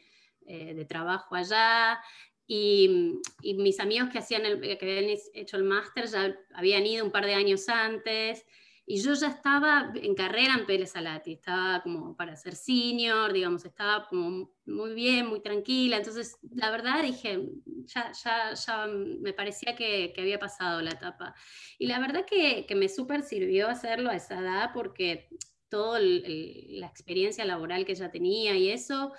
eh, 0.46 0.74
de 0.74 0.84
trabajo 0.84 1.34
allá. 1.34 2.00
Y, 2.46 3.20
mis 3.42 3.80
amigos 3.80 4.10
que, 4.10 4.18
hacían 4.18 4.44
el, 4.44 4.60
que 4.60 4.78
habían 4.82 5.18
hecho 5.32 5.56
el 5.56 5.64
máster 5.64 6.06
ya 6.06 6.36
habían 6.54 6.86
ido 6.86 7.04
un 7.04 7.10
par 7.10 7.24
de 7.24 7.34
años 7.34 7.68
antes 7.68 8.44
y 8.86 9.00
yo 9.00 9.14
ya 9.14 9.28
estaba 9.28 9.92
en 9.94 10.14
carrera 10.14 10.54
en 10.54 10.66
Pérez 10.66 10.92
Salati, 10.92 11.32
estaba 11.32 11.82
como 11.82 12.14
para 12.16 12.36
ser 12.36 12.54
senior, 12.54 13.32
digamos, 13.32 13.64
estaba 13.64 14.06
como 14.08 14.50
muy 14.66 14.92
bien, 14.92 15.26
muy 15.26 15.40
tranquila, 15.40 15.96
entonces 15.96 16.36
la 16.54 16.70
verdad 16.70 17.02
dije, 17.02 17.48
ya, 17.86 18.12
ya, 18.12 18.52
ya 18.52 18.86
me 18.86 19.32
parecía 19.32 19.74
que, 19.74 20.12
que 20.14 20.20
había 20.20 20.38
pasado 20.38 20.82
la 20.82 20.90
etapa. 20.90 21.34
Y 21.78 21.86
la 21.86 21.98
verdad 21.98 22.26
que, 22.26 22.66
que 22.66 22.74
me 22.74 22.90
súper 22.90 23.22
sirvió 23.22 23.68
hacerlo 23.68 24.10
a 24.10 24.16
esa 24.16 24.38
edad 24.40 24.70
porque 24.74 25.28
toda 25.70 25.98
la 25.98 26.86
experiencia 26.86 27.44
laboral 27.46 27.86
que 27.86 27.94
ya 27.94 28.10
tenía 28.10 28.54
y 28.56 28.68
eso... 28.70 29.12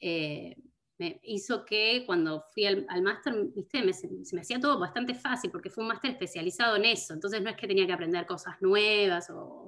Eh, 0.00 0.56
me 1.00 1.18
hizo 1.24 1.64
que 1.64 2.04
cuando 2.04 2.44
fui 2.52 2.66
al, 2.66 2.84
máster, 3.02 3.34
¿viste? 3.54 3.92
se 3.94 4.34
me 4.34 4.42
hacía 4.42 4.60
todo 4.60 4.78
bastante 4.78 5.14
fácil 5.14 5.50
porque 5.50 5.70
fue 5.70 5.82
un 5.82 5.88
máster 5.88 6.10
especializado 6.10 6.76
en 6.76 6.84
eso, 6.84 7.14
entonces 7.14 7.40
no 7.40 7.48
es 7.48 7.56
que 7.56 7.66
tenía 7.66 7.86
que 7.86 7.94
aprender 7.94 8.26
cosas 8.26 8.60
nuevas 8.60 9.30
o, 9.30 9.66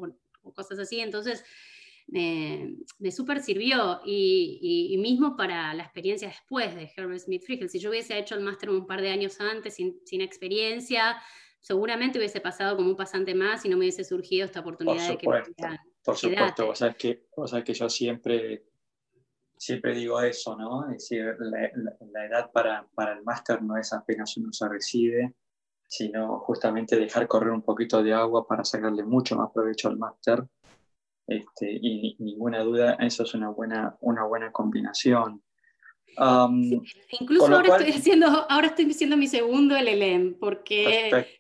cosas 0.55 0.79
así, 0.79 1.01
entonces 1.01 1.43
me, 2.07 2.77
me 2.99 3.11
súper 3.11 3.43
sirvió 3.43 4.03
y, 4.05 4.91
y, 4.93 4.99
mismo 4.99 5.35
para 5.35 5.73
la 5.73 5.85
experiencia 5.85 6.29
después 6.29 6.75
de 6.75 6.93
Herbert 6.95 7.21
Smith 7.21 7.45
Friegel, 7.45 7.71
si 7.71 7.79
yo 7.79 7.89
hubiese 7.89 8.19
hecho 8.19 8.35
el 8.35 8.43
máster 8.43 8.69
un 8.69 8.87
par 8.87 9.01
de 9.01 9.09
años 9.09 9.41
antes 9.41 9.77
sin, 9.77 9.99
sin, 10.05 10.21
experiencia, 10.21 11.17
seguramente 11.61 12.19
hubiese 12.19 12.43
pasado 12.43 12.77
como 12.77 12.91
un 12.91 12.97
pasante 12.97 13.35
más 13.35 13.65
y 13.65 13.71
no 13.71 13.79
me 13.79 13.85
hubiese 13.85 14.05
surgido 14.05 14.45
esta 14.45 14.61
oportunidad 14.61 15.09
de 15.09 15.17
que 15.17 15.27
Por 16.05 16.17
supuesto, 16.19 16.69
o 16.69 16.75
sea, 16.75 16.93
que, 16.93 17.25
o 17.37 17.49
sea 17.49 17.65
que 17.65 17.73
yo 17.73 17.89
siempre 17.89 18.65
siempre 19.63 19.95
digo 19.95 20.21
eso, 20.21 20.57
¿no? 20.57 20.91
Es 20.91 21.09
decir, 21.09 21.37
la, 21.39 22.27
edad 22.27 22.51
para, 22.51 22.85
para 22.97 23.13
el 23.13 23.23
máster 23.23 23.63
no 23.63 23.77
es 23.77 23.93
apenas 23.93 24.37
uno 24.37 24.53
se 24.53 24.69
recibe, 24.69 25.35
sino 25.87 26.41
justamente 26.41 26.97
dejar 26.97 27.29
correr 27.29 27.53
un 27.53 27.63
poquito 27.63 28.03
de 28.03 28.13
agua 28.13 28.45
para 28.45 28.65
sacarle 28.65 29.05
mucho 29.05 29.37
más 29.37 29.53
provecho 29.53 29.89
al 29.89 29.99
máster. 29.99 30.43
Este, 31.29 31.79
y 31.81 32.17
ninguna 32.19 32.65
duda, 32.65 32.95
eso 32.95 33.23
es 33.23 33.35
una 33.35 33.51
buena, 33.51 33.97
una 34.01 34.25
buena 34.25 34.51
combinación. 34.51 35.41
incluso 37.21 37.47
ahora, 37.47 37.77
estoy 37.77 37.93
haciendo, 37.93 38.27
ahora 38.51 38.67
estoy 38.67 38.91
haciendo 38.91 39.17
mi 39.17 39.29
segundo 39.29 39.77
LLM, 39.77 40.39
porque 40.41 41.37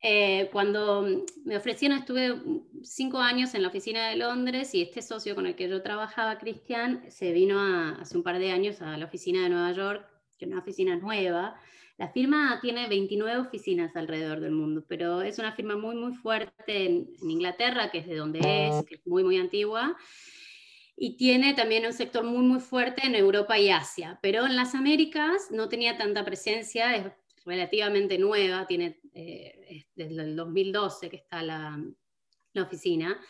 eh, 0.00 0.48
cuando 0.50 1.06
me 1.44 1.58
ofrecieron, 1.58 1.98
estuve 1.98 2.40
cinco 2.86 3.18
años 3.18 3.54
en 3.54 3.62
la 3.62 3.68
oficina 3.68 4.08
de 4.08 4.16
Londres 4.16 4.74
y 4.74 4.82
este 4.82 5.02
socio 5.02 5.34
con 5.34 5.46
el 5.46 5.54
que 5.54 5.68
yo 5.68 5.82
trabajaba, 5.82 6.38
Cristian, 6.38 7.04
se 7.10 7.32
vino 7.32 7.60
hace 8.00 8.16
un 8.16 8.22
par 8.22 8.38
de 8.38 8.50
años 8.50 8.80
a 8.80 8.96
la 8.96 9.06
oficina 9.06 9.42
de 9.42 9.50
Nueva 9.50 9.72
York, 9.72 10.08
que 10.38 10.44
es 10.44 10.50
una 10.50 10.60
oficina 10.60 10.96
nueva. 10.96 11.58
La 11.98 12.08
firma 12.08 12.58
tiene 12.60 12.88
29 12.88 13.38
oficinas 13.38 13.96
alrededor 13.96 14.40
del 14.40 14.52
mundo, 14.52 14.84
pero 14.86 15.22
es 15.22 15.38
una 15.38 15.52
firma 15.52 15.76
muy, 15.76 15.96
muy 15.96 16.14
fuerte 16.14 16.86
en, 16.86 17.08
Inglaterra, 17.22 17.90
que 17.90 17.98
es 17.98 18.06
de 18.06 18.16
donde 18.16 18.38
es, 18.40 18.84
que 18.84 18.96
es 18.96 19.06
muy, 19.06 19.24
muy 19.24 19.38
antigua 19.38 19.96
y 20.96 21.16
tiene 21.16 21.52
también 21.52 21.84
un 21.84 21.92
sector 21.92 22.24
muy, 22.24 22.42
muy 22.42 22.60
fuerte 22.60 23.06
en 23.06 23.14
Europa 23.14 23.58
y 23.58 23.68
Asia, 23.68 24.18
pero 24.22 24.46
en 24.46 24.56
las 24.56 24.74
Américas 24.74 25.50
no 25.50 25.68
tenía 25.68 25.98
tanta 25.98 26.24
presencia, 26.24 27.14
relativamente 27.44 28.18
nueva, 28.18 28.66
tiene 28.66 28.98
eh, 29.14 29.86
desde 29.94 30.22
el 30.22 30.36
2012 30.36 31.10
que 31.10 31.16
está 31.16 31.42
la, 31.42 31.78
la 32.56 32.64
oficina. 32.64 33.20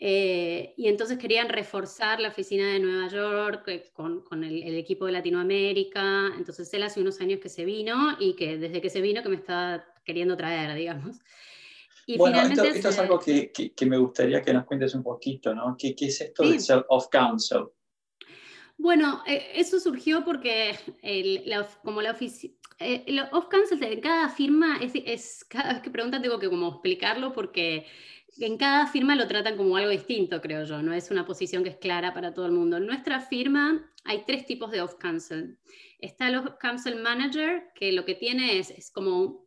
Eh, 0.00 0.74
y 0.76 0.86
entonces 0.86 1.18
querían 1.18 1.48
reforzar 1.48 2.20
la 2.20 2.28
oficina 2.28 2.72
de 2.72 2.78
Nueva 2.78 3.08
York 3.08 3.64
eh, 3.66 3.90
con, 3.92 4.22
con 4.22 4.44
el, 4.44 4.76
equipo 4.76 5.06
de 5.06 5.12
Latinoamérica. 5.12 6.32
Entonces 6.36 6.72
él 6.72 6.84
hace 6.84 7.00
unos 7.00 7.20
años 7.20 7.40
que 7.40 7.48
se 7.48 7.64
vino 7.64 8.16
y 8.20 8.34
que 8.36 8.58
desde 8.58 8.80
que 8.80 8.90
se 8.90 9.00
vino 9.00 9.22
que 9.22 9.28
me 9.28 9.36
está 9.36 9.84
queriendo 10.04 10.36
traer, 10.36 10.76
digamos. 10.76 11.18
Y 12.06 12.16
bueno, 12.16 12.40
esto, 12.40 12.62
esto, 12.62 12.88
es 12.88 12.98
algo 12.98 13.18
que, 13.18 13.50
que, 13.52 13.86
me 13.86 13.98
gustaría 13.98 14.40
que 14.40 14.54
nos 14.54 14.64
cuentes 14.64 14.94
un 14.94 15.02
poquito, 15.02 15.54
¿no? 15.54 15.76
¿Qué, 15.78 15.94
qué 15.94 16.06
es 16.06 16.20
esto 16.20 16.48
de 16.48 16.58
Self 16.58 16.84
of 16.88 17.08
Council? 17.10 17.64
Bueno, 18.78 19.22
eso 19.26 19.78
surgió 19.78 20.24
porque 20.24 20.78
la, 21.44 21.68
como 21.82 22.00
la 22.00 22.12
oficina 22.12 22.54
eh, 22.80 23.20
off 23.32 23.48
cancel 23.48 23.82
en 23.82 24.00
cada 24.00 24.28
firma, 24.28 24.78
es, 24.80 25.44
cada 25.44 25.72
vez 25.72 25.82
que 25.82 25.90
preguntan 25.90 26.22
tengo 26.22 26.38
que 26.38 26.48
como 26.48 26.68
explicarlo 26.68 27.32
porque 27.32 27.86
en 28.36 28.56
cada 28.56 28.86
firma 28.86 29.14
lo 29.14 29.26
tratan 29.26 29.56
como 29.56 29.76
algo 29.76 29.90
distinto, 29.90 30.40
creo 30.40 30.64
yo, 30.64 30.82
no 30.82 30.92
es 30.92 31.10
una 31.10 31.26
posición 31.26 31.64
que 31.64 31.70
es 31.70 31.76
clara 31.76 32.14
para 32.14 32.34
todo 32.34 32.46
el 32.46 32.52
mundo. 32.52 32.76
En 32.76 32.86
nuestra 32.86 33.20
firma 33.20 33.90
hay 34.04 34.24
tres 34.26 34.46
tipos 34.46 34.70
de 34.70 34.80
off 34.80 34.94
cancel. 34.94 35.58
Está 35.98 36.28
el 36.28 36.36
off 36.36 36.54
cancel 36.60 37.02
manager, 37.02 37.70
que 37.74 37.92
lo 37.92 38.04
que 38.04 38.14
tiene 38.14 38.58
es, 38.58 38.70
es 38.70 38.90
como, 38.90 39.44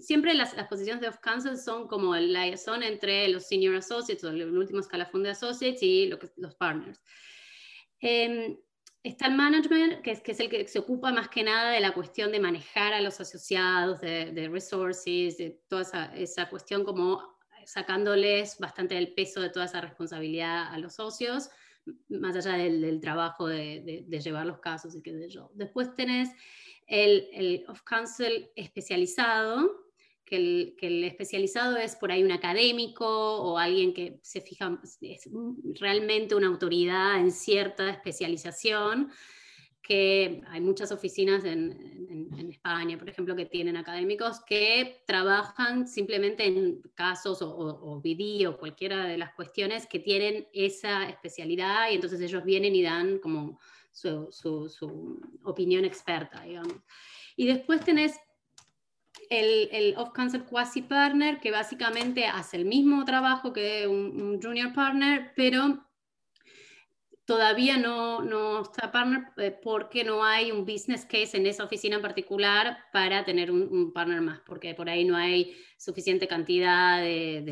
siempre 0.00 0.34
las, 0.34 0.56
las, 0.56 0.68
posiciones 0.68 1.00
de 1.00 1.08
off 1.08 1.18
cancel 1.18 1.58
son 1.58 1.88
como 1.88 2.16
la 2.16 2.56
son 2.56 2.82
entre 2.82 3.28
los 3.28 3.46
senior 3.46 3.76
associates 3.76 4.24
o 4.24 4.30
el 4.30 4.56
último 4.56 4.80
escalafón 4.80 5.22
de 5.22 5.30
associates 5.30 5.82
y 5.82 6.10
los 6.36 6.54
partners. 6.54 7.02
Eh, 8.00 8.58
Está 9.04 9.26
el 9.26 9.34
management, 9.34 10.00
que 10.02 10.12
es, 10.12 10.20
que 10.20 10.30
es 10.30 10.38
el 10.38 10.48
que 10.48 10.68
se 10.68 10.78
ocupa 10.78 11.12
más 11.12 11.28
que 11.28 11.42
nada 11.42 11.72
de 11.72 11.80
la 11.80 11.92
cuestión 11.92 12.30
de 12.30 12.38
manejar 12.38 12.92
a 12.92 13.00
los 13.00 13.20
asociados, 13.20 14.00
de, 14.00 14.30
de 14.30 14.48
resources, 14.48 15.38
de 15.38 15.60
toda 15.68 16.12
esa, 16.14 16.48
cuestión 16.48 16.84
como 16.84 17.31
sacándoles 17.66 18.58
bastante 18.58 18.94
del 18.94 19.14
peso 19.14 19.40
de 19.40 19.50
toda 19.50 19.66
esa 19.66 19.80
responsabilidad 19.80 20.72
a 20.72 20.78
los 20.78 20.94
socios, 20.94 21.50
más 22.08 22.36
allá 22.36 22.52
del, 22.56 22.80
del 22.80 23.00
trabajo 23.00 23.48
de, 23.48 24.04
de, 24.06 24.20
llevar 24.20 24.46
los 24.46 24.60
casos 24.60 24.94
y 24.94 25.02
qué 25.02 25.12
sé 25.12 25.28
yo. 25.28 25.50
Después 25.54 25.94
tenés 25.96 26.30
el, 26.86 27.28
el 27.32 27.64
off-council 27.68 28.50
especializado, 28.54 29.82
el, 30.32 30.76
que, 30.78 30.86
el, 30.86 31.04
especializado 31.04 31.76
es 31.76 31.94
por 31.96 32.10
ahí 32.10 32.22
un 32.22 32.32
académico 32.32 33.06
o 33.06 33.58
alguien 33.58 33.92
que 33.92 34.18
se 34.22 34.40
fija, 34.40 34.80
es 35.02 35.28
realmente 35.78 36.34
una 36.34 36.46
autoridad 36.46 37.20
en 37.20 37.30
cierta 37.30 37.90
especialización, 37.90 39.10
que 39.82 40.42
hay 40.48 40.60
muchas 40.60 40.92
oficinas 40.92 41.44
en, 41.44 42.28
en, 42.38 42.50
España, 42.50 42.98
por 42.98 43.08
ejemplo, 43.08 43.34
que 43.34 43.46
tienen 43.46 43.76
académicos 43.76 44.40
que 44.44 45.02
trabajan 45.06 45.88
simplemente 45.88 46.46
en 46.46 46.80
casos 46.94 47.42
o, 47.42 47.50
o, 47.50 48.00
o 48.00 48.58
cualquiera 48.58 49.04
de 49.06 49.18
las 49.18 49.32
cuestiones 49.34 49.86
que 49.86 49.98
tienen 49.98 50.46
esa 50.52 51.08
especialidad 51.08 51.90
y 51.90 51.94
entonces 51.94 52.20
ellos 52.20 52.44
vienen 52.44 52.76
y 52.76 52.82
dan 52.82 53.18
como 53.18 53.58
su, 53.90 54.28
su, 54.30 54.68
su 54.68 55.20
opinión 55.44 55.84
experta, 55.84 56.42
digamos. 56.42 56.76
Y 57.36 57.46
después 57.46 57.80
tenés 57.80 58.20
el, 59.30 59.68
el 59.72 59.94
off-concept 59.96 60.48
quasi 60.48 60.82
partner, 60.82 61.40
que 61.40 61.50
básicamente 61.50 62.26
hace 62.26 62.56
el 62.58 62.64
mismo 62.64 63.04
trabajo 63.04 63.52
que 63.52 63.86
un, 63.86 64.40
junior 64.42 64.72
partner, 64.72 65.32
pero 65.36 65.84
todavía 67.24 67.76
no, 67.76 68.22
no 68.22 68.62
está 68.62 68.90
partner 68.90 69.24
eh, 69.36 69.56
porque 69.62 70.04
no 70.04 70.24
hay 70.24 70.50
un 70.50 70.64
business 70.64 71.04
case 71.04 71.36
en 71.36 71.46
esa 71.46 71.64
oficina 71.64 71.96
en 71.96 72.02
particular 72.02 72.78
para 72.92 73.24
tener 73.24 73.50
un, 73.50 73.92
partner 73.92 74.20
más, 74.20 74.40
porque 74.40 74.74
por 74.74 74.88
ahí 74.88 75.04
no 75.04 75.16
hay 75.16 75.56
suficiente 75.78 76.26
cantidad 76.26 77.00
de, 77.00 77.42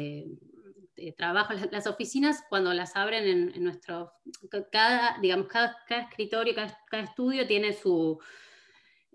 de, 0.97 1.13
trabajo. 1.17 1.55
Las, 1.71 1.87
oficinas, 1.87 2.45
cuando 2.51 2.75
las 2.75 2.95
abren 2.95 3.53
en, 3.55 3.65
nuestro, 3.65 4.13
cada, 4.71 5.19
digamos, 5.21 5.47
cada 5.47 5.75
escritorio, 5.89 6.55
cada 6.55 7.03
estudio 7.03 7.47
tiene 7.47 7.73
su, 7.73 8.21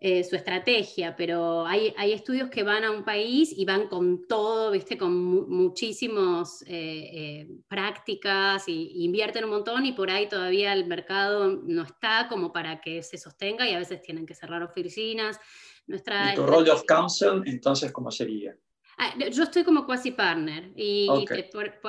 eh, 0.07 0.23
su 0.23 0.35
estrategia, 0.35 1.15
pero 1.15 1.65
hay, 1.65 1.91
hay, 1.97 2.13
estudios 2.13 2.51
que 2.51 2.61
van 2.61 2.83
a 2.83 2.91
un 2.91 3.03
país 3.03 3.51
y 3.51 3.65
van 3.65 3.87
con 3.87 4.27
todo, 4.27 4.69
¿viste? 4.69 4.99
con 4.99 5.49
muchísimas 5.49 6.61
eh, 6.67 7.09
eh, 7.11 7.47
prácticas 7.67 8.67
y, 8.67 9.03
invierten 9.03 9.45
un 9.45 9.49
montón 9.49 9.83
y 9.83 9.93
por 9.93 10.11
ahí 10.11 10.29
todavía 10.29 10.73
el 10.73 10.85
mercado 10.85 11.59
no 11.65 11.81
está 11.81 12.27
como 12.29 12.53
para 12.53 12.81
que 12.81 13.01
se 13.01 13.17
sostenga 13.17 13.67
y 13.67 13.73
a 13.73 13.79
veces 13.79 13.99
tienen 14.03 14.27
que 14.27 14.35
cerrar 14.35 14.61
oficinas. 14.61 15.39
Nuestra, 15.87 16.33
¿Y 16.33 16.35
tu 16.35 16.45
rol 16.45 16.63
de 16.63 16.69
off-council 16.69 17.41
entonces 17.47 17.91
cómo 17.91 18.11
sería? 18.11 18.55
Ah, 18.99 19.11
yo 19.31 19.41
estoy 19.41 19.63
como 19.63 19.87
quasi 19.87 20.11
partner 20.11 20.71
y, 20.75 21.07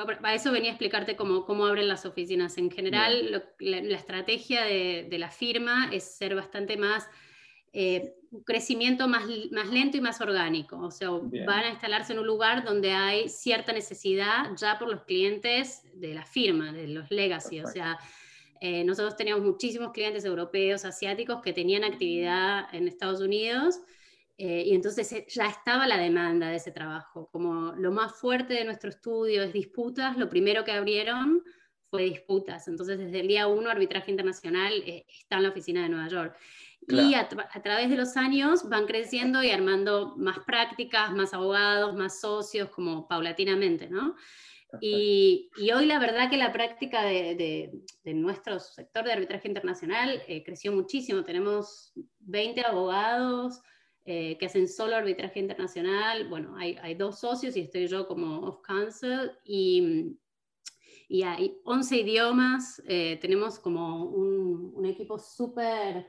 para 0.03 0.33
eso 0.33 0.51
venía 0.51 0.71
a 0.71 0.73
explicarte 0.73 1.15
cómo, 1.15 1.45
cómo 1.45 1.67
abren 1.67 1.87
las 1.87 2.03
oficinas. 2.07 2.57
En 2.57 2.71
general, 2.71 3.45
la, 3.59 3.77
estrategia 3.95 4.63
de, 4.63 5.05
de, 5.07 5.19
la 5.19 5.29
firma 5.29 5.91
es 5.93 6.17
ser 6.17 6.33
bastante 6.33 6.77
más 6.77 7.07
eh, 7.79 8.15
un 8.31 8.43
crecimiento 8.43 9.07
más, 9.07 9.25
más 9.51 9.69
lento 9.69 9.97
y 9.97 10.01
más 10.01 10.19
orgánico. 10.19 10.79
O 10.79 10.89
sea, 10.89 11.11
van 11.11 11.63
a 11.63 11.69
instalarse 11.69 12.11
en 12.11 12.17
un 12.17 12.25
lugar 12.25 12.65
donde 12.65 12.91
hay 12.91 13.29
cierta 13.29 13.71
necesidad 13.71 14.49
ya 14.55 14.79
por 14.79 14.89
los 14.89 15.03
clientes 15.03 15.83
de 15.93 16.15
la 16.15 16.25
firma, 16.25 16.73
de 16.73 16.87
los 16.87 17.11
legacy. 17.11 17.61
O 17.61 17.67
sea, 17.67 17.99
eh, 18.61 18.83
nosotros 18.83 19.15
teníamos 19.15 19.45
muchísimos 19.45 19.91
clientes 19.91 20.25
europeos, 20.25 20.85
asiáticos 20.85 21.39
que 21.43 21.53
tenían 21.53 21.83
actividad 21.83 22.65
en 22.73 22.87
Estados 22.87 23.21
Unidos. 23.21 23.79
Eh, 24.39 24.63
y 24.65 24.73
entonces 24.73 25.27
ya 25.27 25.45
estaba 25.45 25.85
la 25.85 25.99
demanda 25.99 26.49
de 26.49 26.55
ese 26.55 26.71
trabajo. 26.71 27.29
Como 27.31 27.73
lo 27.73 27.91
más 27.91 28.19
fuerte 28.19 28.55
de 28.55 28.65
nuestro 28.65 28.89
estudio 28.89 29.43
es 29.43 29.53
disputas, 29.53 30.17
lo 30.17 30.29
primero 30.29 30.63
que 30.63 30.71
abrieron 30.71 31.43
fue 31.91 32.05
disputas. 32.05 32.67
Entonces, 32.67 32.97
desde 32.97 33.19
el 33.19 33.27
día 33.27 33.45
uno, 33.45 33.69
arbitraje 33.69 34.09
internacional 34.09 34.73
está 34.83 35.37
en 35.37 35.43
la 35.43 35.49
oficina 35.49 35.83
de 35.83 35.89
Nueva 35.89 36.07
York. 36.07 36.35
Y 36.89 37.15
a, 37.15 37.27
través 37.27 37.89
de 37.89 37.97
los 37.97 38.15
años 38.15 38.69
van 38.69 38.85
creciendo 38.85 39.43
y 39.43 39.51
armando 39.51 40.15
más 40.15 40.39
prácticas, 40.39 41.11
más 41.11 41.33
abogados, 41.33 41.95
más 41.95 42.21
socios, 42.21 42.69
como 42.69 43.09
paulatinamente, 43.09 43.89
¿no? 43.89 44.15
Y, 44.81 45.49
y, 45.57 45.71
hoy 45.71 45.85
la 45.85 45.99
verdad 45.99 46.29
que 46.29 46.37
la 46.37 46.51
práctica 46.51 47.03
de, 47.03 47.71
de, 48.03 48.13
nuestro 48.13 48.59
sector 48.59 49.05
de 49.05 49.13
arbitraje 49.13 49.47
internacional 49.47 50.21
eh, 50.27 50.43
creció 50.43 50.71
muchísimo. 50.73 51.23
Tenemos 51.23 51.93
20 52.19 52.65
abogados 52.65 53.61
eh, 54.05 54.37
que 54.37 54.45
hacen 54.45 54.67
solo 54.67 54.95
arbitraje 54.95 55.39
internacional. 55.39 56.27
Bueno, 56.27 56.55
hay, 56.57 56.77
hay, 56.81 56.95
dos 56.95 57.19
socios 57.19 57.55
y 57.55 57.61
estoy 57.61 57.87
yo 57.87 58.07
como 58.07 58.39
off-council 58.41 59.31
y, 59.45 60.17
y 61.07 61.23
hay 61.23 61.57
11 61.63 61.97
idiomas. 61.97 62.81
Eh, 62.87 63.17
tenemos 63.21 63.59
como 63.59 64.05
un, 64.05 64.73
un 64.75 64.85
equipo 64.85 65.17
súper 65.17 66.07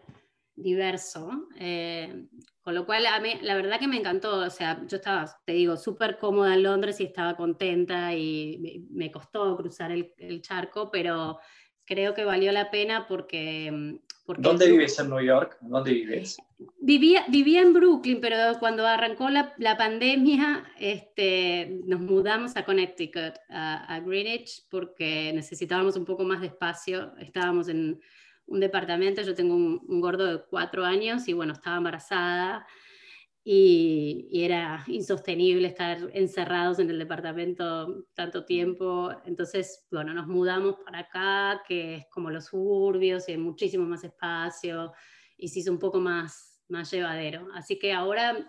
diverso, 0.63 1.49
eh, 1.59 2.27
con 2.61 2.75
lo 2.75 2.85
cual 2.85 3.07
a 3.07 3.21
mí, 3.21 3.35
la 3.43 3.55
verdad 3.55 3.79
que 3.79 3.89
me 3.89 3.97
encantó, 3.97 4.41
o 4.41 4.51
sea, 4.51 4.85
yo 4.87 4.97
estaba, 4.97 5.27
te 5.45 5.53
digo, 5.53 5.77
súper 5.77 6.19
cómoda 6.19 6.55
en 6.55 6.65
Londres 6.65 7.01
y 7.01 7.05
estaba 7.05 7.37
contenta 7.37 8.15
y 8.15 8.87
me, 8.91 9.11
costó 9.11 9.57
cruzar 9.57 9.93
el, 9.93 10.43
charco, 10.43 10.91
pero 10.91 11.39
creo 11.85 12.13
que 12.15 12.25
valió 12.25 12.53
la 12.53 12.71
pena 12.71 13.07
porque... 13.07 13.99
porque 14.27 14.43
¿Dónde 14.43 14.71
vives 14.71 14.99
en 14.99 15.09
New 15.09 15.21
York? 15.21 15.57
¿Dónde 15.63 15.93
vives? 15.93 16.37
Vivía, 16.81 17.25
vivía 17.29 17.63
en 17.63 17.73
Brooklyn, 17.73 18.21
pero 18.21 18.37
cuando 18.59 18.87
arrancó 18.87 19.31
la, 19.31 19.55
la 19.59 19.79
pandemia 19.79 20.71
este, 20.79 21.81
nos 21.87 22.01
mudamos 22.01 22.57
a 22.57 22.65
Connecticut, 22.65 23.39
a, 23.49 23.95
a 23.95 24.01
Greenwich, 24.01 24.67
porque 24.69 25.33
necesitábamos 25.33 25.97
un 25.97 26.05
poco 26.05 26.25
más 26.25 26.41
de 26.41 26.49
espacio, 26.49 27.15
estábamos 27.19 27.69
en 27.69 27.99
un 28.49 28.61
departamento, 28.61 29.23
yo 29.23 29.35
tengo 29.35 29.55
un, 29.55 30.01
gordo 30.01 30.27
de 30.27 30.43
cuatro 30.49 30.85
años 30.85 31.29
y 31.29 31.33
bueno, 31.33 31.53
estaba 31.53 31.77
embarazada 31.77 32.67
y, 33.45 34.29
era 34.33 34.85
insostenible 34.87 35.69
estar 35.69 36.11
encerrados 36.13 36.79
en 36.79 36.91
el 36.91 36.99
departamento 36.99 38.07
tanto 38.15 38.45
tiempo. 38.45 39.11
Entonces, 39.25 39.87
bueno, 39.91 40.13
nos 40.15 40.27
mudamos 40.27 40.77
para 40.85 41.01
acá, 41.01 41.63
que 41.67 41.97
es 41.97 42.07
como 42.11 42.31
los 42.31 42.47
suburbios 42.47 43.29
y 43.29 43.33
hay 43.33 43.39
muchísimo 43.39 43.87
más 43.87 44.05
espacio 44.05 44.93
y 45.37 45.49
se 45.49 45.61
hizo 45.61 45.73
un 45.73 45.79
poco 45.79 46.01
más, 46.01 46.61
más 46.69 46.91
llevadero. 46.91 47.49
Así 47.55 47.79
que 47.79 47.93
ahora 47.93 48.49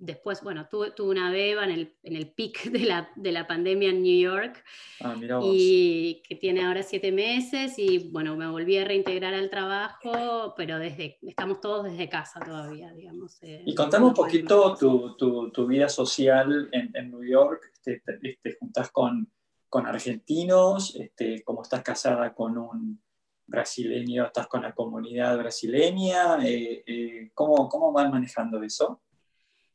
después, 0.00 0.42
bueno, 0.42 0.66
tuve, 0.68 0.90
tuve 0.92 1.10
una 1.10 1.30
beba 1.30 1.62
en 1.64 1.70
el, 1.70 1.94
en 2.02 2.16
el 2.16 2.32
pic 2.32 2.64
de 2.72 2.80
la, 2.80 3.10
de 3.14 3.32
la, 3.32 3.46
pandemia 3.46 3.90
en 3.90 4.02
New 4.02 4.18
York 4.18 4.64
ah, 5.00 5.14
y 5.42 6.22
que 6.26 6.34
tiene 6.36 6.64
ahora 6.64 6.82
siete 6.82 7.12
meses 7.12 7.78
y 7.78 8.10
bueno, 8.10 8.36
me 8.36 8.48
volví 8.48 8.78
a 8.78 8.84
reintegrar 8.84 9.34
al 9.34 9.50
trabajo, 9.50 10.54
pero 10.56 10.78
desde, 10.78 11.18
estamos 11.22 11.60
todos 11.60 11.84
desde 11.84 12.08
casa 12.08 12.40
todavía, 12.40 12.92
digamos. 12.92 13.42
Eh, 13.42 13.62
y 13.66 13.74
contame 13.74 14.06
un 14.06 14.14
poquito 14.14 14.74
tu, 14.76 15.16
tu, 15.16 15.50
tu, 15.50 15.66
vida 15.66 15.88
social 15.88 16.68
en, 16.72 16.90
en 16.94 17.10
New 17.10 17.22
York, 17.22 17.70
este, 17.72 18.00
te, 18.00 18.38
te, 18.42 18.56
juntás 18.58 18.90
con, 18.90 19.30
con 19.68 19.86
argentinos, 19.86 20.96
este, 20.96 21.42
como 21.44 21.62
estás 21.62 21.82
casada 21.82 22.34
con 22.34 22.56
un 22.56 23.02
brasileño, 23.46 24.26
estás 24.26 24.46
con 24.46 24.62
la 24.62 24.74
comunidad 24.74 25.36
brasileña, 25.36 26.38
eh, 26.46 26.84
eh, 26.86 27.30
¿cómo, 27.34 27.68
¿cómo 27.68 27.92
van 27.92 28.10
manejando 28.10 28.62
eso? 28.62 29.02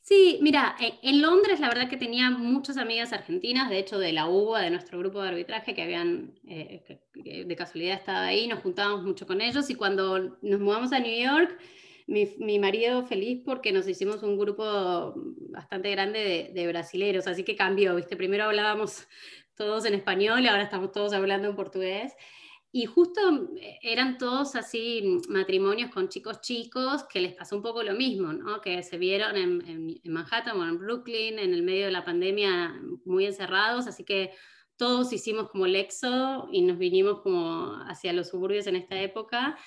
Sí, 0.05 0.37
mira, 0.39 0.75
eh, 0.79 0.99
en 1.01 1.19
Londres 1.19 1.59
la 1.59 1.67
verdad 1.67 1.89
que 1.89 1.97
tenía 1.97 2.29
muchas 2.29 2.77
amigas 2.77 3.11
argentinas, 3.11 3.71
de 3.71 3.79
hecho 3.79 3.97
de 3.97 4.13
la 4.13 4.27
UBA, 4.27 4.61
de 4.61 4.69
nuestro 4.69 4.99
grupo 4.99 5.19
de 5.19 5.29
arbitraje, 5.29 5.73
que 5.73 5.81
habían, 5.81 6.39
eh, 6.47 7.01
de 7.15 7.55
casualidad 7.55 7.95
estado 7.95 8.19
ahí, 8.23 8.47
nos 8.47 8.59
juntábamos 8.59 9.03
mucho 9.03 9.25
con 9.25 9.41
ellos 9.41 9.67
y 9.71 9.73
cuando 9.73 10.37
nos 10.43 10.59
mudamos 10.59 10.93
a 10.93 10.99
New 10.99 11.11
York, 11.11 11.57
mi, 12.05 12.59
marido 12.59 13.03
feliz 13.07 13.41
porque 13.43 13.71
nos 13.71 13.87
hicimos 13.87 14.21
un 14.21 14.37
grupo 14.37 15.15
bastante 15.49 15.89
grande 15.89 16.51
de, 16.53 16.63
de 16.63 17.17
así 17.25 17.43
que 17.43 17.55
cambió, 17.55 17.95
¿viste? 17.95 18.15
Primero 18.15 18.43
hablábamos 18.43 19.07
todos 19.55 19.85
en 19.85 19.95
español 19.95 20.41
y 20.41 20.47
ahora 20.47 20.61
estamos 20.61 20.91
todos 20.91 21.13
hablando 21.13 21.49
en 21.49 21.55
portugués. 21.55 22.13
Y 22.77 22.87
justo 22.87 23.21
eh, 23.55 23.79
eran 23.83 24.17
todos 24.17 24.57
así 24.57 25.21
matrimonios 25.29 25.89
con 25.91 26.09
chicos 26.09 26.41
chicos 26.41 27.05
que 27.05 27.21
les 27.21 27.31
pasó 27.33 27.55
un 27.55 27.61
poco 27.61 27.81
lo 27.83 27.93
mismo, 27.93 28.33
¿no? 28.33 28.59
que 28.59 28.83
se 28.83 28.97
vieron 28.97 29.37
en, 29.37 30.01
Manhattan 30.03 30.59
o 30.59 30.65
en 30.65 30.77
Brooklyn 30.77 31.39
en 31.39 31.53
el 31.53 31.63
medio 31.63 31.85
de 31.85 31.93
la 31.93 32.03
pandemia 32.03 32.77
muy 33.05 33.27
encerrados, 33.27 33.87
así 33.87 34.03
que 34.03 34.31
todos 34.75 35.13
hicimos 35.13 35.49
como 35.51 35.67
el 35.67 35.77
exo 35.77 36.49
y 36.51 36.63
nos 36.63 36.77
vinimos 36.77 37.21
como 37.21 37.77
hacia 37.87 38.11
los 38.11 38.27
suburbios 38.27 38.67
en 38.67 38.75
esta 38.75 39.01
época 39.01 39.57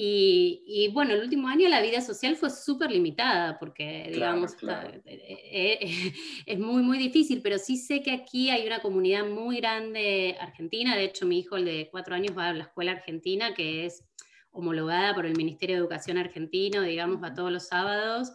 y, 0.00 0.90
bueno, 0.92 1.14
el 1.14 1.22
último 1.22 1.48
año 1.48 1.68
la 1.68 1.82
vida 1.82 2.00
social 2.00 2.36
fue 2.36 2.50
súper 2.50 2.92
limitada 2.92 3.58
porque, 3.58 4.08
digamos, 4.12 4.54
eh, 4.62 5.02
eh, 5.04 6.12
es 6.46 6.58
muy, 6.60 6.82
muy 6.82 6.98
difícil, 6.98 7.42
pero 7.42 7.58
sí 7.58 7.76
sé 7.76 8.00
que 8.00 8.12
aquí 8.12 8.48
hay 8.48 8.64
una 8.64 8.80
comunidad 8.80 9.26
muy 9.26 9.56
grande 9.56 10.36
argentina. 10.40 10.94
De 10.94 11.02
hecho, 11.02 11.26
mi 11.26 11.40
hijo, 11.40 11.56
el 11.56 11.64
de 11.64 11.88
cuatro 11.90 12.14
años, 12.14 12.38
va 12.38 12.50
a 12.50 12.52
la 12.52 12.62
escuela 12.62 12.92
argentina, 12.92 13.54
que 13.54 13.86
es 13.86 14.04
homologada 14.52 15.16
por 15.16 15.26
el 15.26 15.36
Ministerio 15.36 15.74
de 15.74 15.80
Educación 15.80 16.16
argentino, 16.16 16.82
digamos, 16.82 17.20
va 17.20 17.34
todos 17.34 17.50
los 17.50 17.66
sábados. 17.66 18.30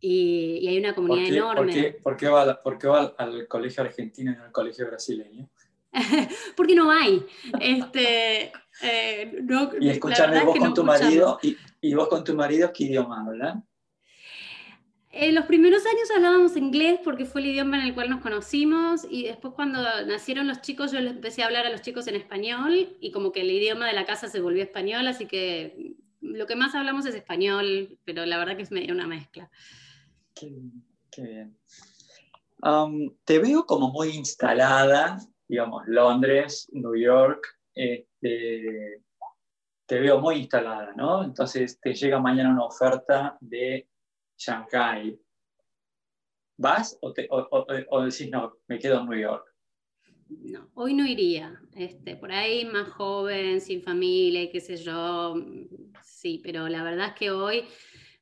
Y, 0.00 0.66
hay 0.66 0.76
una 0.76 0.92
comunidad 0.92 1.28
enorme. 1.32 1.98
¿por 2.02 2.16
qué, 2.16 2.28
va, 2.28 2.60
¿Por 2.60 2.78
qué 2.78 2.88
va 2.88 3.14
al 3.16 3.46
colegio 3.46 3.84
argentino 3.84 4.32
y 4.32 4.34
no 4.34 4.42
al 4.42 4.52
colegio 4.52 4.88
brasileño? 4.88 5.48
porque 6.56 6.74
no 6.74 6.90
hay. 6.90 7.24
Este, 7.60 8.52
eh, 8.82 9.44
y 9.80 9.88
escúchame, 9.88 10.44
vos 10.44 10.58
con 10.58 10.74
tu 10.74 10.84
marido, 10.84 11.38
y, 11.80 11.94
vos 11.94 12.08
con 12.08 12.24
tu 12.24 12.34
marido, 12.34 12.72
¿qué 12.72 12.84
idioma 12.84 13.24
hablan? 13.26 13.64
En 15.12 15.34
los 15.34 15.46
primeros 15.46 15.84
años 15.86 16.08
hablábamos 16.14 16.56
inglés 16.56 17.00
porque 17.02 17.24
fue 17.24 17.40
el 17.40 17.48
idioma 17.48 17.80
en 17.80 17.86
el 17.86 17.94
cual 17.94 18.10
nos 18.10 18.20
conocimos 18.20 19.04
y 19.10 19.24
después 19.24 19.54
cuando 19.54 19.82
nacieron 20.06 20.46
los 20.46 20.60
chicos 20.60 20.92
yo 20.92 21.00
les 21.00 21.14
empecé 21.14 21.42
a 21.42 21.46
hablar 21.46 21.66
a 21.66 21.70
los 21.70 21.82
chicos 21.82 22.06
en 22.06 22.14
español 22.14 22.96
y 23.00 23.10
como 23.10 23.32
que 23.32 23.40
el 23.40 23.50
idioma 23.50 23.88
de 23.88 23.92
la 23.92 24.06
casa 24.06 24.28
se 24.28 24.40
volvió 24.40 24.62
español, 24.62 25.08
así 25.08 25.26
que 25.26 25.96
lo 26.20 26.46
que 26.46 26.54
más 26.54 26.76
hablamos 26.76 27.06
es 27.06 27.16
español, 27.16 27.98
pero 28.04 28.24
la 28.24 28.38
verdad 28.38 28.56
que 28.56 28.62
es 28.62 28.70
medio 28.70 28.94
una 28.94 29.08
mezcla. 29.08 29.50
Qué, 30.34 30.52
bien. 31.16 31.56
te 33.24 33.38
veo 33.40 33.66
como 33.66 33.90
muy 33.90 34.10
instalada, 34.10 35.18
digamos, 35.50 35.82
Londres, 35.88 36.68
New 36.72 36.94
York, 36.94 37.44
este, 37.74 39.02
te 39.84 39.98
veo 39.98 40.20
muy 40.20 40.36
instalada, 40.36 40.92
¿no? 40.96 41.24
Entonces 41.24 41.80
te 41.80 41.92
llega 41.92 42.20
mañana 42.20 42.50
una 42.50 42.66
oferta 42.66 43.36
de 43.40 43.88
Shanghai, 44.38 45.18
¿vas 46.56 46.96
o, 47.02 47.12
decís 48.04 48.30
no, 48.30 48.58
me 48.68 48.78
quedo 48.78 49.00
en 49.00 49.08
New 49.08 49.18
York? 49.18 49.44
No, 50.28 50.70
hoy 50.74 50.94
no 50.94 51.04
iría. 51.04 51.60
Este, 51.74 52.14
por 52.14 52.30
ahí 52.30 52.64
más 52.64 52.88
joven, 52.90 53.60
sin 53.60 53.82
familia 53.82 54.44
y 54.44 54.50
qué 54.50 54.60
sé 54.60 54.76
yo, 54.76 55.34
sí, 56.04 56.40
pero 56.44 56.68
la 56.68 56.84
verdad 56.84 57.08
es 57.08 57.14
que 57.14 57.32
hoy 57.32 57.64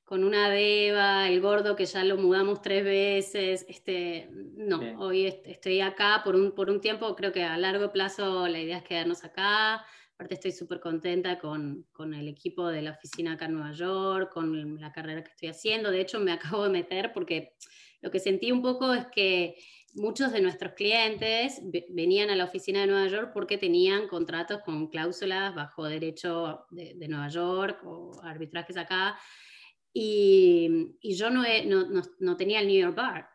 con 0.08 0.24
una 0.24 0.48
beba, 0.48 1.28
el 1.28 1.38
gordo 1.42 1.76
que 1.76 1.84
ya 1.84 2.02
lo 2.02 2.16
mudamos 2.16 2.62
tres 2.62 2.82
veces, 2.82 3.66
este, 3.68 4.30
no, 4.56 4.80
hoy 4.98 5.26
estoy 5.26 5.82
acá 5.82 6.22
por 6.24 6.34
un, 6.34 6.52
por 6.52 6.70
un 6.70 6.80
tiempo, 6.80 7.14
creo 7.14 7.30
que 7.30 7.42
a 7.44 7.58
largo 7.58 7.92
plazo 7.92 8.48
la 8.48 8.58
idea 8.58 8.78
es 8.78 8.84
quedarnos 8.84 9.22
acá, 9.22 9.84
Aparte 10.14 10.34
estoy 10.34 10.50
súper 10.50 10.80
contenta 10.80 11.38
con, 11.38 11.86
con, 11.92 12.12
el 12.12 12.26
equipo 12.26 12.66
de 12.66 12.82
la 12.82 12.90
oficina 12.90 13.34
acá 13.34 13.44
en 13.44 13.52
Nueva 13.52 13.70
York, 13.70 14.32
con 14.32 14.80
la 14.80 14.90
carrera 14.90 15.22
que 15.22 15.30
estoy 15.30 15.48
haciendo. 15.50 15.92
De 15.92 16.00
hecho, 16.00 16.18
me 16.18 16.32
acabo 16.58 16.64
de 16.64 16.70
meter 16.70 17.12
porque 17.12 17.54
lo 18.00 18.10
que 18.10 18.18
sentí 18.18 18.50
un 18.50 18.60
poco 18.60 18.92
es 18.92 19.06
que 19.14 19.54
muchos 19.94 20.32
de 20.32 20.40
nuestros 20.40 20.72
clientes 20.72 21.60
venían 21.90 22.30
a 22.30 22.34
la 22.34 22.46
oficina 22.46 22.80
de 22.80 22.88
Nueva 22.88 23.06
York 23.06 23.30
porque 23.32 23.58
tenían 23.58 24.08
contratos 24.08 24.60
con 24.64 24.88
cláusulas 24.88 25.54
bajo 25.54 25.84
derecho 25.84 26.66
de, 26.70 27.06
Nueva 27.06 27.28
York 27.28 27.80
o 27.84 28.20
arbitrajes 28.24 28.76
acá. 28.76 29.16
Y, 29.92 30.96
y 31.00 31.14
yo 31.14 31.30
no, 31.30 31.42
no, 31.66 31.88
no, 31.88 32.02
no 32.18 32.36
tenía 32.36 32.60
el 32.60 32.68
New 32.68 32.80
York 32.80 32.96
Bar. 32.96 33.28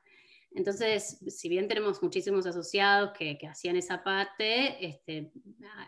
Entonces, 0.56 1.18
si 1.28 1.50
bien 1.50 1.68
tenemos 1.68 2.04
muchísimos 2.04 2.46
asociados 2.46 3.12
que, 3.18 3.40
hacían 3.50 3.76
esa 3.76 4.04
parte, 4.04 4.86
este, 4.86 5.32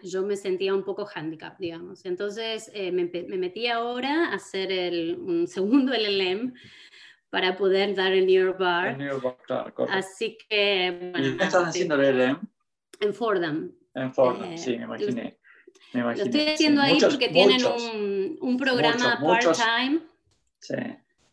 yo 0.03 0.23
me 0.23 0.35
sentía 0.35 0.73
un 0.73 0.83
poco 0.83 1.07
handicap, 1.13 1.57
digamos. 1.59 2.03
Entonces, 2.05 2.71
eh, 2.73 2.91
me, 2.91 3.05
metí 3.37 3.67
ahora 3.67 4.29
a 4.29 4.35
hacer 4.35 4.71
el, 4.71 5.17
un 5.19 5.47
segundo 5.47 5.93
LLM 5.93 6.53
para 7.29 7.55
poder 7.55 7.93
dar 7.95 8.13
el 8.13 8.25
New 8.25 8.43
York 8.43 8.59
Bar. 8.59 8.87
El 8.87 8.97
New 8.97 9.07
York 9.07 9.23
Bar 9.23 9.73
claro, 9.73 9.91
Así 9.91 10.37
que... 10.49 11.11
Bueno, 11.11 11.27
¿Y 11.27 11.37
qué 11.37 11.43
estás 11.43 11.67
haciendo 11.67 11.95
el 12.01 12.17
LLM? 12.17 12.39
En 13.01 13.13
Fordham. 13.13 13.71
En 13.93 14.13
Fordham, 14.13 14.51
eh, 14.51 14.57
sí, 14.57 14.77
me 14.77 14.85
imaginé. 14.85 15.37
Lo, 15.93 16.11
estoy 16.11 16.47
haciendo 16.47 16.81
ahí 16.81 16.97
porque 16.99 17.29
tienen 17.29 17.61
un, 17.65 18.37
un 18.41 18.57
programa 18.57 19.19
part-time. 19.21 20.01
Sí, 20.67 20.75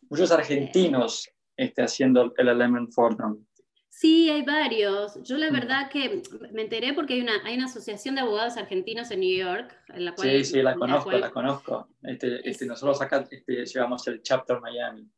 muchos 0.09 0.31
argentinos 0.31 1.29
este, 1.57 1.83
haciendo 1.83 2.33
el 2.37 2.49
Element 2.49 2.93
Fordham. 2.93 3.45
Sí, 3.89 4.31
hay 4.31 4.43
varios. 4.43 5.23
Yo 5.23 5.37
la 5.37 5.51
mm. 5.51 5.53
verdad 5.53 5.91
que 5.91 6.23
me 6.51 6.63
enteré 6.63 6.93
porque 6.93 7.15
hay 7.15 7.21
una, 7.21 7.45
hay 7.45 7.55
una 7.57 7.67
asociación 7.67 8.15
de 8.15 8.23
abogados 8.23 8.57
argentinos 8.57 9.11
en 9.11 9.21
New 9.21 9.37
York. 9.37 9.77
En 9.89 10.07
la 10.07 10.15
cual, 10.15 10.29
sí, 10.29 10.45
sí, 10.45 10.63
la 10.63 10.75
conozco, 10.75 11.13
la, 11.13 11.31
conozco. 11.31 11.89
Este, 12.03 12.49
este, 12.49 12.67
nosotros 12.67 13.01
acá 13.01 13.27
este, 13.31 13.65
llevamos 13.65 14.07
el 14.09 14.23
chapter 14.23 14.61
Miami. 14.61 15.09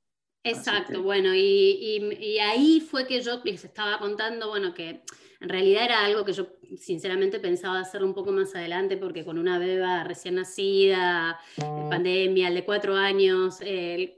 Exacto, 0.47 1.03
bueno, 1.03 1.35
y, 1.35 1.39
y, 1.41 2.15
y, 2.23 2.39
ahí 2.39 2.81
fue 2.81 3.07
que 3.07 3.23
yo 3.23 3.41
les 3.45 3.65
estaba 3.65 3.99
contando, 3.99 4.49
bueno, 4.49 4.75
que 4.75 5.01
en 5.45 5.51
realidad 5.51 5.85
era 5.85 6.05
algo 6.07 6.25
que 6.25 6.33
yo 6.33 6.47
sinceramente 6.79 7.39
pensaba 7.39 7.79
hacerlo 7.79 8.07
un 8.07 8.15
poco 8.15 8.33
más 8.33 8.55
adelante 8.55 8.97
porque 8.97 9.27
con 9.27 9.39
una 9.39 9.59
beba 9.59 10.03
recién 10.03 10.37
nacida, 10.37 11.39
eh, 11.59 11.87
pandemia, 11.91 12.49
el 12.49 12.55
de 12.55 12.65
cuatro 12.65 12.97
años, 12.97 13.59
el, 13.61 14.15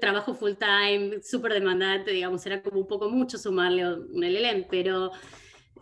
trabajo 0.00 0.34
full 0.34 0.54
time, 0.54 1.22
súper 1.22 1.52
demandante, 1.52 2.10
digamos, 2.10 2.44
era 2.44 2.60
como 2.60 2.80
un 2.80 2.88
poco 2.88 3.08
mucho 3.08 3.38
sumarle 3.38 3.86
un 3.86 4.20
LLM, 4.20 4.66
pero 4.68 5.12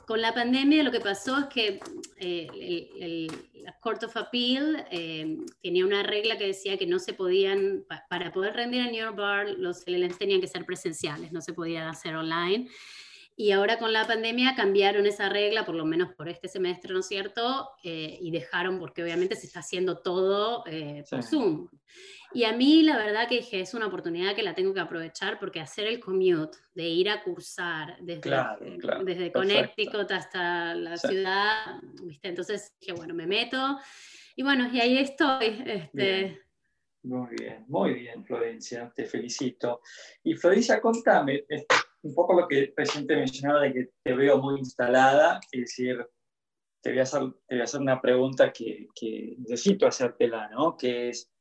con 0.07 0.21
la 0.21 0.35
pandemia 0.35 0.83
lo 0.83 0.93
que 0.93 1.01
pasó 1.01 1.39
es 1.39 1.47
que 1.47 1.81
eh, 2.19 2.47
el, 3.01 3.33
la 3.62 3.73
Court 3.81 4.05
of 4.05 4.15
Appeal 4.15 4.87
eh, 4.91 5.39
tenía 5.62 5.87
una 5.87 6.03
regla 6.03 6.37
que 6.37 6.49
decía 6.49 6.77
que 6.77 6.87
no 6.87 6.99
se 6.99 7.15
podían, 7.15 7.87
para 8.11 8.31
poder 8.31 8.53
rendir 8.53 8.83
a 8.83 8.91
New 8.91 9.01
York 9.01 9.17
Bar, 9.17 9.49
los 9.57 9.85
LLMs 9.87 10.19
tenían 10.19 10.43
que 10.43 10.49
ser 10.49 10.67
presenciales, 10.67 11.33
no 11.33 11.41
se 11.41 11.55
podían 11.55 11.89
hacer 11.89 12.15
online. 12.15 12.69
Y 13.38 13.53
ahora 13.53 13.79
con 13.79 13.92
la 13.92 14.07
pandemia 14.07 14.55
cambiaron 14.57 15.07
esa 15.07 15.29
regla, 15.29 15.66
por 15.66 15.75
lo 15.75 15.85
menos 15.85 16.14
por 16.14 16.27
este 16.31 16.49
semestre, 16.49 16.94
¿no 16.94 17.01
es 17.01 17.07
cierto? 17.07 17.68
Eh, 17.85 18.16
y 18.20 18.31
dejaron, 18.31 18.79
porque 18.79 19.03
obviamente 19.03 19.37
se 19.37 19.46
está 19.46 19.61
haciendo 19.61 19.99
todo 19.99 20.64
eh, 20.66 21.05
por 21.11 21.22
Zoom. 21.22 21.68
Y 22.33 22.44
a 22.44 22.53
mí 22.53 22.83
la 22.83 22.96
verdad 22.96 23.29
que 23.29 23.37
dije, 23.37 23.61
es 23.61 23.75
una 23.75 23.88
oportunidad 23.88 24.35
que 24.35 24.42
la 24.42 24.55
tengo 24.55 24.72
que 24.72 24.81
aprovechar 24.81 25.38
porque 25.38 25.61
hacer 25.61 25.87
el 25.87 26.01
commute, 26.01 26.57
de 26.75 26.85
ir 26.85 27.11
a 27.11 27.22
cursar 27.22 27.99
desde, 28.01 28.31
desde 29.05 29.33
Connecticut 29.33 30.11
hasta 30.11 30.75
la 30.75 30.96
ciudad, 30.96 31.81
¿viste? 32.03 32.29
Entonces 32.29 32.75
dije, 32.81 32.92
bueno, 32.92 33.12
me 33.12 33.27
meto. 33.27 33.79
Y 34.35 34.42
bueno, 34.42 34.68
y 34.72 34.81
ahí 34.81 34.99
estoy. 34.99 35.62
Este, 35.66 36.40
Muy 37.03 37.37
bien, 37.38 37.64
muy 37.68 37.94
bien, 37.94 38.25
Florencia, 38.25 38.90
te 38.94 39.05
felicito. 39.05 39.81
Y 40.25 40.35
Florencia, 40.35 40.81
contame, 40.81 41.44
un 42.03 42.15
poco 42.15 42.35
lo 42.35 42.47
que 42.49 42.73
recién 42.77 43.07
te 43.07 43.17
mencionaba 43.17 43.61
de 43.63 43.73
que 43.73 43.91
te 44.03 44.15
veo 44.15 44.39
muy 44.39 44.59
instalada, 44.59 45.41
es 45.51 45.61
decir, 45.61 46.07
te 46.83 46.91
voy 46.91 47.01
a 47.01 47.03
hacer, 47.03 47.81
una 47.81 48.01
pregunta 48.01 48.53
que, 48.53 48.89
necesito 49.39 49.87
hacértela, 49.87 50.49
¿no? 50.51 50.77
Que 50.77 51.09
es, 51.09 51.33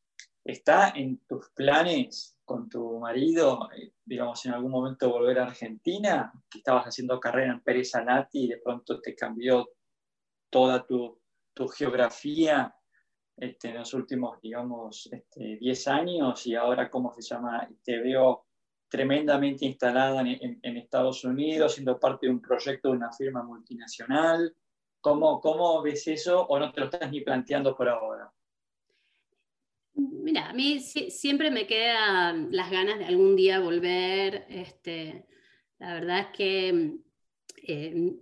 ¿está 0.44 0.90
en 0.90 1.20
tus 1.28 1.52
planes 1.52 2.38
con 2.44 2.68
tu 2.68 3.00
marido, 3.00 3.70
eh, 3.78 3.94
digamos, 4.04 4.44
en 4.46 4.54
algún 4.54 4.72
momento 4.72 5.12
volver 5.12 5.40
a 5.40 5.46
Argentina? 5.46 6.34
Estabas 6.56 6.86
haciendo 6.86 7.20
carrera 7.20 7.54
en 7.54 7.62
Pérez 7.62 7.94
Anati 7.94 8.46
y 8.46 8.48
de 8.48 8.58
pronto 8.58 9.00
te 9.02 9.16
cambió 9.16 9.70
toda 10.50 10.86
tu, 10.86 11.22
tu 11.54 11.68
geografía 11.68 12.76
este, 13.38 13.70
en 13.70 13.76
los 13.76 13.94
últimos, 13.94 14.42
digamos, 14.42 15.10
10 15.36 15.60
este, 15.62 15.90
años 15.92 16.48
y 16.48 16.56
ahora, 16.56 16.90
¿cómo 16.90 17.14
se 17.14 17.22
llama? 17.22 17.68
Te 17.84 18.00
veo 18.00 18.45
tremendamente 18.96 19.66
instalada 19.66 20.22
en, 20.22 20.78
Estados 20.78 21.26
Unidos, 21.26 21.74
siendo 21.74 22.00
parte 22.00 22.28
de 22.28 22.32
un 22.32 22.42
proyecto 22.42 22.90
de 22.90 22.96
una 22.96 23.12
firma 23.12 23.44
multinacional. 23.44 24.56
¿Cómo, 25.02 25.42
¿Cómo 25.42 25.82
ves 25.82 26.08
eso 26.08 26.46
o 26.48 26.58
no 26.58 26.72
te 26.72 26.80
lo 26.80 26.86
estás 26.86 27.12
ni 27.12 27.20
planteando 27.20 27.76
por 27.76 27.90
ahora? 27.90 28.32
Mira, 29.96 30.50
a 30.50 30.54
mí 30.54 30.80
siempre 30.80 31.52
me 31.52 31.68
quedan 31.68 32.48
las 32.52 32.72
ganas 32.72 32.98
de 32.98 33.06
algún 33.06 33.36
día 33.36 33.60
volver. 33.60 34.46
Este, 34.48 35.28
la 35.78 35.96
verdad 35.96 36.20
es 36.20 36.28
que 36.28 37.00
eh, 37.68 38.14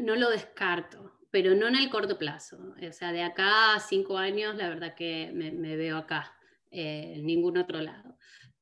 no, 0.00 0.16
lo 0.16 0.30
descarto, 0.30 1.18
pero 1.30 1.54
no 1.54 1.68
en 1.68 1.76
el 1.76 1.90
corto 1.90 2.16
plazo. 2.16 2.74
O 2.88 2.92
sea, 2.92 3.12
de 3.12 3.22
acá 3.22 3.74
a 3.74 3.80
cinco 3.80 4.16
años, 4.16 4.56
la 4.56 4.70
verdad 4.70 4.94
que 4.94 5.30
me, 5.34 5.76
veo 5.76 5.98
acá, 5.98 6.34
eh, 6.70 7.16
en 7.16 7.26
ningún 7.26 7.58
otro 7.58 7.82
lado 7.82 8.14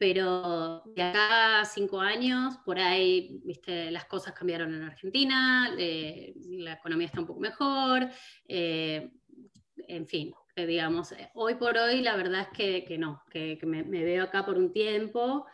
pero 0.02 0.82
de 0.96 1.00
acá 1.00 1.60
a 1.60 1.64
cinco 1.64 2.00
años, 2.00 2.58
por 2.64 2.76
ahí, 2.76 3.40
viste, 3.44 3.88
las 3.92 4.04
cosas 4.06 4.32
cambiaron 4.32 4.74
en 4.74 4.82
Argentina, 4.82 5.72
eh, 5.78 6.34
la 6.48 6.72
economía 6.72 7.06
está 7.06 7.20
un 7.20 7.26
poco 7.28 7.38
mejor, 7.38 8.08
eh, 8.48 9.12
en 9.76 10.08
fin, 10.08 10.34
digamos, 10.56 11.12
eh, 11.12 11.30
hoy 11.34 11.54
por 11.54 11.78
hoy 11.78 12.02
la 12.02 12.16
verdad 12.16 12.48
es 12.50 12.84
que, 12.84 12.98
no, 12.98 13.22
que, 13.30 13.56
me, 13.62 13.84
veo 13.84 14.24
acá 14.24 14.44
por 14.44 14.58
un 14.58 14.72
tiempo. 14.72 15.46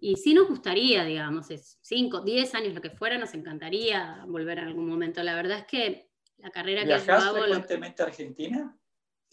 Y 0.00 0.14
sí 0.14 0.32
nos 0.32 0.46
gustaría, 0.46 1.02
digamos, 1.02 1.50
es 1.50 1.80
5, 1.80 2.20
10 2.20 2.54
años, 2.54 2.74
lo 2.74 2.80
que 2.80 2.90
fuera, 2.90 3.18
nos 3.18 3.34
encantaría 3.34 4.24
volver 4.28 4.58
en 4.58 4.68
algún 4.68 4.86
momento. 4.86 5.24
La 5.24 5.34
verdad 5.34 5.58
es 5.58 5.66
que 5.66 6.12
la 6.36 6.50
carrera 6.50 6.82
que 6.84 7.04
yo 7.04 7.14
hago... 7.14 7.38
frecuentemente 7.38 8.00
a 8.04 8.06
Argentina? 8.06 8.78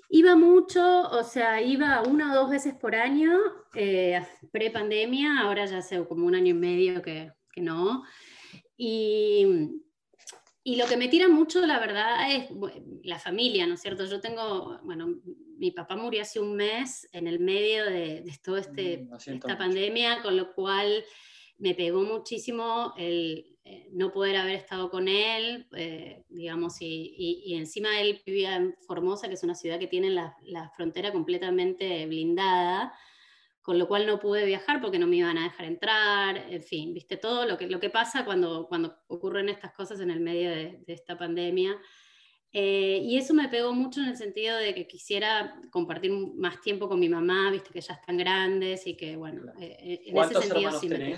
Iba 0.10 0.36
mucho, 0.36 1.10
o 1.10 1.24
sea, 1.24 1.62
iba 1.62 2.04
una 2.04 2.32
o 2.32 2.36
dos 2.36 2.50
veces 2.50 2.74
por 2.74 2.96
año, 2.96 3.40
eh, 3.74 4.22
pre-pandemia, 4.52 5.40
ahora 5.40 5.66
ya 5.66 5.80
hace 5.80 6.06
como 6.06 6.26
un 6.26 6.36
año 6.36 6.52
y 6.52 6.54
medio 6.58 7.02
que, 7.02 7.32
que 7.52 7.62
no. 7.62 8.04
Y, 8.78 9.46
y, 10.64 10.76
lo 10.76 10.86
que 10.86 10.98
me 10.98 11.08
tira 11.08 11.28
mucho, 11.28 11.66
la 11.66 11.80
verdad, 11.80 12.32
es 12.32 12.50
la 13.04 13.20
familia, 13.20 13.66
¿no 13.66 13.76
es 13.76 13.82
cierto? 13.82 14.06
Yo 14.06 14.20
tengo, 14.22 14.80
bueno, 14.84 15.22
mi 15.58 15.72
papá 15.72 15.96
murió 15.96 16.22
hace 16.22 16.40
un 16.40 16.56
mes 16.56 17.08
en 17.12 17.28
el 17.28 17.40
medio 17.40 17.86
de, 17.86 18.22
de 18.22 18.40
todo 18.44 18.58
este, 18.58 19.08
mm, 19.10 19.16
esta 19.16 19.58
pandemia, 19.58 20.22
con 20.22 20.38
lo 20.38 20.54
cual 20.54 21.04
me 21.58 21.74
pegó 21.74 22.04
muchísimo 22.04 22.94
el, 22.98 23.55
eh, 23.68 23.90
no 23.94 24.12
poder 24.12 24.36
haber 24.36 24.54
estado 24.54 24.92
con 24.92 25.08
él, 25.08 25.68
eh, 25.76 26.24
digamos, 26.30 26.76
y, 26.82 27.56
encima 27.56 28.00
él 28.00 28.22
vivía 28.24 28.58
en 28.58 28.76
Formosa, 28.86 29.28
que 29.28 29.34
es 29.34 29.44
una 29.44 29.56
ciudad 29.56 29.80
que 29.80 29.88
tiene 29.88 30.12
la, 30.12 30.72
frontera 30.76 31.12
completamente 31.12 32.06
blindada, 32.06 32.94
con 33.64 33.80
lo 33.80 33.88
cual 33.88 34.06
no 34.06 34.20
pude 34.20 34.46
viajar 34.46 34.82
porque 34.82 35.00
no 35.00 35.08
me 35.08 35.16
iban 35.16 35.40
a 35.40 35.46
dejar 35.46 35.66
entrar, 35.66 36.46
en 36.48 36.62
fin, 36.62 36.94
viste 36.94 37.18
todo 37.18 37.48
lo 37.48 37.58
que, 37.58 37.66
lo 37.66 37.80
que 37.80 37.90
pasa 37.90 38.24
cuando, 38.24 38.68
cuando 38.68 39.00
ocurren 39.08 39.50
estas 39.50 39.74
cosas 39.74 40.00
en 40.00 40.12
el 40.12 40.20
medio 40.20 40.52
de, 40.52 40.84
esta 40.86 41.18
pandemia. 41.18 41.76
Eh, 42.52 43.00
y 43.02 43.18
eso 43.18 43.34
me 43.34 43.50
pegó 43.50 43.74
mucho 43.74 44.00
en 44.00 44.10
el 44.10 44.16
sentido 44.16 44.58
de 44.58 44.76
que 44.76 44.86
quisiera 44.86 45.60
compartir 45.72 46.12
más 46.12 46.62
tiempo 46.62 46.88
con 46.88 47.00
mi 47.00 47.10
mamá, 47.10 47.50
viste 47.50 47.72
que 47.72 47.82
ya 47.82 47.96
están 47.96 48.18
grandes 48.18 48.86
y 48.86 48.96
que, 48.96 49.16
bueno, 49.16 49.52
en 49.58 50.18
ese 50.18 50.40
sentido 50.40 50.72
sí 50.80 50.88
me 50.88 51.16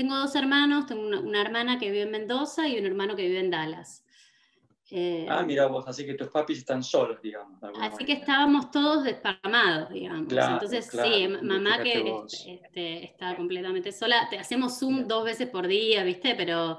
Tengo 0.00 0.16
dos 0.16 0.34
hermanos, 0.34 0.86
tengo 0.86 1.02
una, 1.02 1.20
una, 1.20 1.42
hermana 1.42 1.78
que 1.78 1.90
vive 1.90 2.04
en 2.04 2.10
Mendoza 2.10 2.66
y 2.66 2.78
un 2.78 2.86
hermano 2.86 3.14
que 3.14 3.28
vive 3.28 3.40
en 3.40 3.50
Dallas. 3.50 4.02
Eh, 4.90 5.26
ah, 5.28 5.42
mira 5.42 5.66
vos, 5.66 5.86
así 5.86 6.06
que 6.06 6.14
tus 6.14 6.28
papis 6.28 6.56
están 6.56 6.82
solos, 6.82 7.20
digamos. 7.20 7.60
Así 7.78 8.06
que 8.06 8.14
estábamos 8.14 8.70
todos 8.70 9.04
desparramados, 9.04 9.90
digamos. 9.90 10.32
Entonces, 10.32 10.86
sí, 10.90 11.28
mamá 11.42 11.82
que 11.82 12.14
este, 12.26 13.04
está 13.04 13.36
completamente 13.36 13.92
sola, 13.92 14.26
te 14.30 14.38
hacemos 14.38 14.78
Zoom 14.78 15.06
dos 15.06 15.22
veces 15.22 15.50
por 15.50 15.66
día, 15.66 16.02
¿viste? 16.02 16.34
Pero 16.34 16.78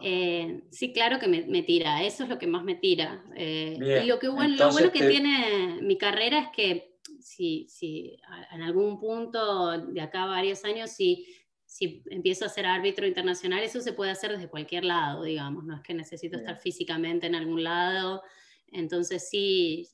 eh, 0.00 0.62
sí, 0.70 0.92
claro 0.92 1.18
que 1.18 1.26
me, 1.26 1.62
tira, 1.64 2.04
eso 2.04 2.22
es 2.22 2.28
lo 2.28 2.38
que 2.38 2.46
más 2.46 2.62
me 2.62 2.76
tira. 2.76 3.24
Eh, 3.34 3.76
y 4.04 4.06
lo, 4.06 4.20
que, 4.20 4.28
bueno, 4.28 4.54
lo 4.54 4.70
bueno 4.70 4.92
que 4.92 5.08
tiene 5.08 5.80
mi 5.82 5.98
carrera 5.98 6.38
es 6.38 6.48
que 6.54 6.98
si, 7.18 7.66
si 7.68 8.16
en 8.52 8.62
algún 8.62 9.00
punto 9.00 9.76
de 9.76 10.00
acá 10.00 10.26
varios 10.26 10.64
años, 10.64 10.90
si 10.90 11.26
si 11.74 12.04
empiezo 12.06 12.44
a 12.44 12.48
ser 12.48 12.66
árbitro 12.66 13.04
internacional, 13.04 13.60
eso 13.64 13.80
se 13.80 13.92
puede 13.92 14.12
hacer 14.12 14.30
desde 14.30 14.48
cualquier 14.48 14.84
lado, 14.84 15.24
digamos, 15.24 15.64
no 15.64 15.74
es 15.74 15.82
que 15.82 15.92
necesito 15.92 16.36
estar 16.36 16.60
físicamente 16.60 17.26
en 17.26 17.34
algún 17.34 17.64
lado, 17.64 18.22
entonces 18.68 19.28
sí, 19.28 19.88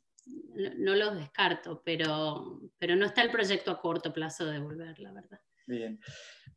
no, 0.77 0.95
los 0.95 1.15
descarto, 1.15 1.81
pero, 1.83 2.61
pero 2.77 2.97
no 2.97 3.07
está 3.07 3.23
el 3.23 3.31
proyecto 3.31 3.71
a 3.71 3.81
corto 3.81 4.13
plazo 4.13 4.45
de 4.45 4.59
volver, 4.59 5.01
la 5.01 5.13
verdad. 5.13 5.41
Bien. 5.67 5.99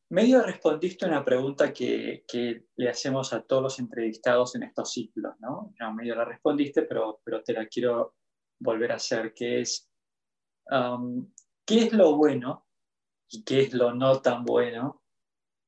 Medio 0.10 0.44
respondiste 0.44 1.06
una 1.06 1.24
pregunta 1.24 1.72
que, 1.72 2.26
que, 2.28 2.66
le 2.76 2.90
hacemos 2.90 3.32
a 3.32 3.44
todos 3.44 3.64
los 3.64 3.80
entrevistados 3.80 4.56
en 4.56 4.64
estos 4.64 4.92
ciclos, 4.92 5.36
¿no? 5.40 5.74
no 5.80 5.94
medio 5.94 6.16
la 6.16 6.26
respondiste, 6.26 6.82
pero, 6.82 7.22
pero 7.24 7.42
te 7.42 7.54
la 7.54 7.66
quiero 7.68 8.18
volver 8.60 8.92
a 8.92 8.96
hacer, 8.96 9.34
que 9.34 9.62
es, 9.62 9.90
um, 10.70 11.32
¿qué 11.66 11.86
es 11.86 11.94
lo 11.94 12.18
bueno 12.18 12.68
y 13.30 13.46
qué 13.46 13.62
es 13.62 13.74
lo 13.74 13.94
no 13.94 14.22
tan 14.22 14.44
bueno 14.44 15.03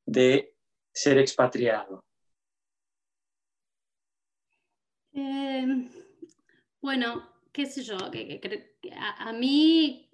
de 0.05 0.55
ser 0.93 1.17
expatriado? 1.17 2.03
Em, 5.13 5.89
bueno, 6.81 7.27
qué 7.51 7.65
sé 7.65 7.83
yo, 7.83 7.97
a, 7.97 9.33
mí 9.33 10.09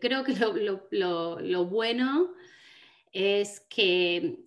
creo 0.00 0.24
que 0.24 0.34
lo, 0.34 1.64
bueno 1.66 2.34
es 3.12 3.60
que 3.60 4.40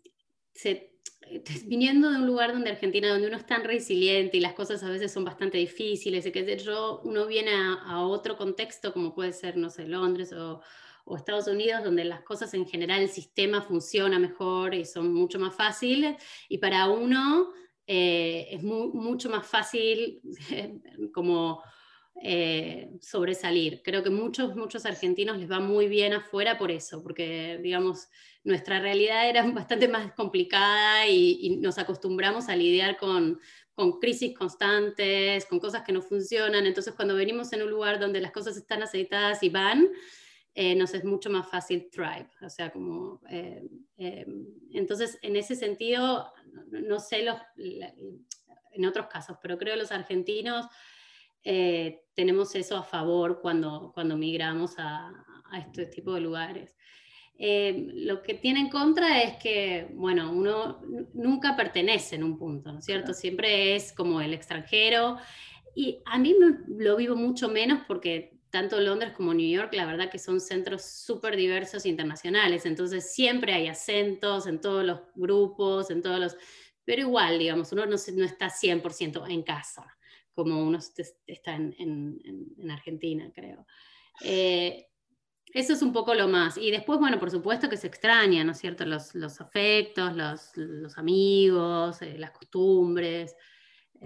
viniendo 1.65 2.10
de 2.10 2.17
un 2.17 2.28
lugar 2.28 2.52
donde 2.52 2.71
Argentina, 2.71 3.10
donde 3.10 3.28
uno 3.28 3.38
es 3.38 3.45
tan 3.45 3.63
resiliente 3.63 4.38
y 4.38 4.41
las 4.41 4.54
cosas 4.54 4.84
a 4.84 4.89
veces 4.89 5.12
son 5.12 5.23
bastante 5.23 5.58
difíciles, 5.58 6.25
y 6.25 6.32
que 6.32 6.58
yo, 6.58 7.02
uno 7.04 7.25
viene 7.25 7.52
a, 7.52 7.73
a, 7.86 8.06
otro 8.06 8.36
contexto 8.36 8.91
como 8.91 9.13
puede 9.15 9.32
ser, 9.34 9.56
no 9.58 9.69
sé, 9.69 9.88
Londres 9.88 10.34
o, 10.34 10.62
o 11.09 11.17
Estados 11.17 11.47
Unidos, 11.47 11.83
donde 11.83 12.05
las 12.05 12.21
cosas 12.21 12.53
en 12.53 12.67
general, 12.67 13.01
el 13.01 13.09
sistema 13.09 13.61
funciona 13.61 14.19
mejor 14.19 14.75
y 14.75 14.85
son 14.85 15.11
mucho 15.11 15.39
más 15.39 15.55
fáciles, 15.55 16.15
y 16.47 16.59
para 16.59 16.87
uno 16.87 17.51
eh, 17.87 18.47
es 18.51 18.61
mucho 18.63 19.29
más 19.29 19.47
fácil 19.47 20.21
como 21.13 21.63
eh, 22.21 22.91
sobresalir. 23.01 23.81
Creo 23.83 24.03
que 24.03 24.11
muchos, 24.11 24.55
muchos 24.55 24.85
argentinos 24.85 25.39
les 25.39 25.49
va 25.49 25.59
muy 25.59 25.87
bien 25.87 26.13
afuera 26.13 26.59
por 26.59 26.69
eso, 26.69 27.01
porque 27.01 27.59
digamos, 27.63 28.07
nuestra 28.43 28.79
realidad 28.79 29.27
era 29.27 29.43
bastante 29.51 29.87
más 29.87 30.13
complicada 30.13 31.07
y, 31.07 31.39
y 31.41 31.57
nos 31.57 31.79
acostumbramos 31.79 32.49
a 32.49 32.55
lidiar 32.55 32.97
con, 32.97 33.39
con 33.73 33.99
crisis 33.99 34.37
constantes, 34.37 35.45
con 35.47 35.59
cosas 35.59 35.83
que 35.83 35.93
no 35.93 36.03
funcionan. 36.03 36.67
Entonces, 36.67 36.93
cuando 36.93 37.15
venimos 37.15 37.51
en 37.53 37.63
un 37.63 37.71
lugar 37.71 37.99
donde 37.99 38.21
las 38.21 38.31
cosas 38.31 38.57
están 38.57 38.83
aceitadas 38.83 39.41
y 39.41 39.49
van, 39.49 39.89
eh, 40.55 40.75
nos 40.75 40.93
es 40.93 41.03
mucho 41.05 41.29
más 41.29 41.49
fácil 41.49 41.89
thrive. 41.91 42.29
O 42.41 42.49
sea, 42.49 42.71
como, 42.71 43.21
eh, 43.29 43.67
eh, 43.97 44.25
entonces, 44.73 45.19
en 45.21 45.35
ese 45.35 45.55
sentido, 45.55 46.31
no, 46.71 46.99
sé 46.99 47.23
los, 47.23 47.38
en 47.57 48.85
otros 48.85 49.07
casos, 49.07 49.38
pero 49.41 49.57
creo 49.57 49.75
que 49.75 49.81
los 49.81 49.91
argentinos 49.91 50.67
tenemos 52.13 52.53
eso 52.55 52.75
a 52.75 52.83
favor 52.83 53.39
cuando, 53.41 53.91
cuando 53.93 54.17
migramos 54.17 54.77
a, 54.77 55.07
a 55.51 55.59
este 55.59 55.85
tipo 55.85 56.13
de 56.13 56.19
lugares. 56.19 56.75
lo 57.38 58.21
que 58.21 58.33
tiene 58.33 58.59
en 58.59 58.69
contra 58.69 59.21
es 59.21 59.38
que, 59.38 59.88
bueno, 59.93 60.31
uno 60.31 60.81
nunca 61.13 61.55
pertenece 61.55 62.15
en 62.15 62.25
un 62.25 62.38
punto, 62.38 62.73
¿no 62.73 62.79
es 62.79 62.85
cierto? 62.85 63.13
Siempre 63.13 63.75
es 63.75 63.93
como 63.93 64.19
el 64.19 64.33
extranjero. 64.33 65.17
Y 65.73 66.01
a 66.05 66.17
mí 66.17 66.35
lo 66.67 66.97
vivo 66.97 67.15
mucho 67.15 67.47
menos 67.47 67.83
porque 67.88 68.38
tanto 68.49 68.79
Londres 68.79 69.13
como 69.13 69.33
New 69.33 69.47
York, 69.47 69.73
la 69.73 69.85
verdad 69.85 70.09
que 70.09 70.19
son 70.19 70.39
centros 70.41 70.83
súper 70.83 71.35
diversos 71.35 71.85
internacionales, 71.85 72.65
entonces 72.65 73.13
siempre 73.13 73.53
hay 73.53 73.67
acentos 73.67 74.47
en 74.47 74.59
todos 74.59 74.83
los 74.83 74.99
grupos, 75.15 75.89
en 75.91 76.01
todos 76.01 76.19
los... 76.19 76.38
Pero 76.83 77.01
igual, 77.01 77.38
digamos, 77.38 77.71
uno 77.71 77.85
no, 77.85 77.95
no 77.95 78.25
está 78.25 78.49
100% 78.49 79.29
en 79.29 79.43
casa, 79.43 79.85
como 80.33 80.63
uno 80.63 80.79
está 81.27 81.55
en, 81.55 81.75
en, 81.77 82.71
Argentina, 82.71 83.31
creo. 83.33 83.67
Eh, 84.21 84.88
eso 85.53 85.73
es 85.73 85.81
un 85.81 85.93
poco 85.93 86.13
lo 86.13 86.27
más. 86.27 86.57
Y 86.57 86.71
después, 86.71 86.99
bueno, 86.99 87.19
por 87.19 87.29
supuesto 87.29 87.69
que 87.69 87.77
se 87.77 87.88
extraña, 87.88 88.43
¿no 88.43 88.53
es 88.53 88.59
cierto? 88.59 88.85
Los, 88.85 89.13
afectos, 89.41 90.15
los, 90.15 90.51
los 90.55 90.97
amigos, 90.97 92.01
eh, 92.01 92.17
las 92.17 92.31
costumbres. 92.31 93.35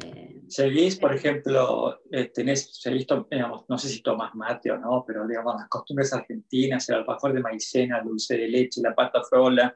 Eh, 0.01 0.41
¿Seguís, 0.47 0.97
por 0.97 1.13
ejemplo, 1.13 1.99
eh, 2.11 2.25
tenés, 2.25 2.69
seguís, 2.79 3.05
digamos, 3.29 3.65
no 3.67 3.77
sé 3.77 3.89
si 3.89 4.01
tomas 4.01 4.33
mate 4.35 4.71
o 4.71 4.77
no, 4.77 5.03
pero 5.05 5.27
digamos, 5.27 5.55
las 5.55 5.69
costumbres 5.69 6.11
argentinas, 6.13 6.89
el 6.89 6.95
alfajor 6.95 7.33
de 7.33 7.41
maicena, 7.41 7.99
el 7.99 8.05
dulce 8.05 8.37
de 8.37 8.47
leche, 8.47 8.81
la 8.81 8.95
pata 8.95 9.21
frola, 9.23 9.75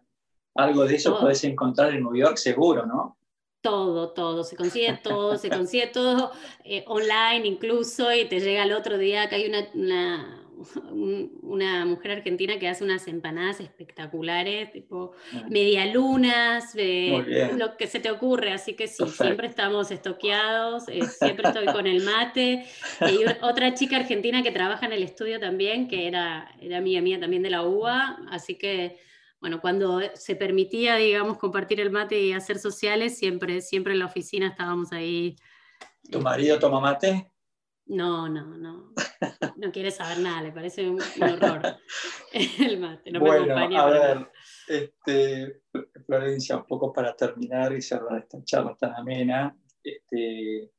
algo 0.55 0.85
de 0.85 0.95
eso 0.95 1.19
podés 1.19 1.43
encontrar 1.43 1.93
en 1.93 2.01
New 2.01 2.15
York 2.15 2.37
seguro, 2.37 2.85
¿no? 2.85 3.17
Todo, 3.61 4.11
todo, 4.13 4.43
se 4.43 4.55
consigue 4.55 4.99
todo, 5.03 5.37
se 5.37 5.49
consigue 5.49 5.87
todo 5.87 6.31
eh, 6.63 6.83
online 6.87 7.47
incluso 7.47 8.13
y 8.13 8.25
te 8.25 8.39
llega 8.39 8.63
el 8.63 8.71
otro 8.71 8.97
día 8.97 9.27
que 9.27 9.35
hay 9.35 9.47
una 9.47 9.67
una 9.73 10.46
mujer 11.85 12.11
argentina 12.11 12.59
que 12.59 12.67
hace 12.67 12.83
unas 12.83 13.07
empanadas 13.07 13.59
espectaculares, 13.59 14.71
tipo 14.71 15.13
ah. 15.33 15.45
medialunas, 15.49 16.75
lo 16.75 17.77
que 17.77 17.87
se 17.87 17.99
te 17.99 18.11
ocurre, 18.11 18.51
así 18.51 18.73
que 18.75 18.87
sí, 18.87 19.07
siempre 19.07 19.47
estamos 19.47 19.91
estoqueados, 19.91 20.87
eh, 20.89 21.01
siempre 21.19 21.47
estoy 21.47 21.65
con 21.67 21.87
el 21.87 22.03
mate. 22.03 22.65
Y 23.01 23.25
otra 23.41 23.73
chica 23.73 23.97
argentina 23.97 24.43
que 24.43 24.51
trabaja 24.51 24.85
en 24.85 24.93
el 24.93 25.03
estudio 25.03 25.39
también, 25.39 25.87
que 25.87 26.07
era, 26.07 26.49
era 26.61 26.77
amiga 26.77 27.01
mía 27.01 27.19
también 27.19 27.43
de 27.43 27.49
la 27.49 27.63
UBA, 27.63 28.19
así 28.29 28.55
que 28.55 28.99
bueno, 29.39 29.61
cuando 29.61 30.01
se 30.15 30.35
permitía, 30.35 30.95
digamos, 30.95 31.37
compartir 31.37 31.79
el 31.79 31.91
mate 31.91 32.19
y 32.19 32.33
hacer 32.33 32.57
sociales, 32.57 33.17
siempre, 33.17 33.61
siempre 33.61 33.93
en 33.93 33.99
la 33.99 34.05
oficina 34.05 34.47
estábamos 34.47 34.91
ahí. 34.91 35.35
¿Tu 36.11 36.19
marido 36.19 36.57
toma 36.57 36.79
mate? 36.79 37.31
No, 37.89 38.27
no, 38.27 38.57
no. 38.57 38.93
No 39.55 39.71
quiere 39.71 39.91
saber 39.91 40.19
nada, 40.19 40.43
le 40.43 40.51
parece 40.51 40.89
un, 40.89 40.99
horror 41.01 41.77
el 42.59 42.79
mate. 42.79 43.11
No 43.11 43.19
bueno, 43.19 43.55
me 43.55 43.77
a 43.77 43.85
ver, 43.85 44.31
este, 44.67 45.61
Florencia, 46.05 46.57
un 46.57 46.65
poco 46.65 46.91
para 46.91 47.15
terminar 47.15 47.73
y 47.73 47.81
cerrar 47.81 48.19
esta 48.19 48.43
charla 48.43 48.75
tan 48.75 48.93
amena. 48.93 49.57
Este, 49.83 50.71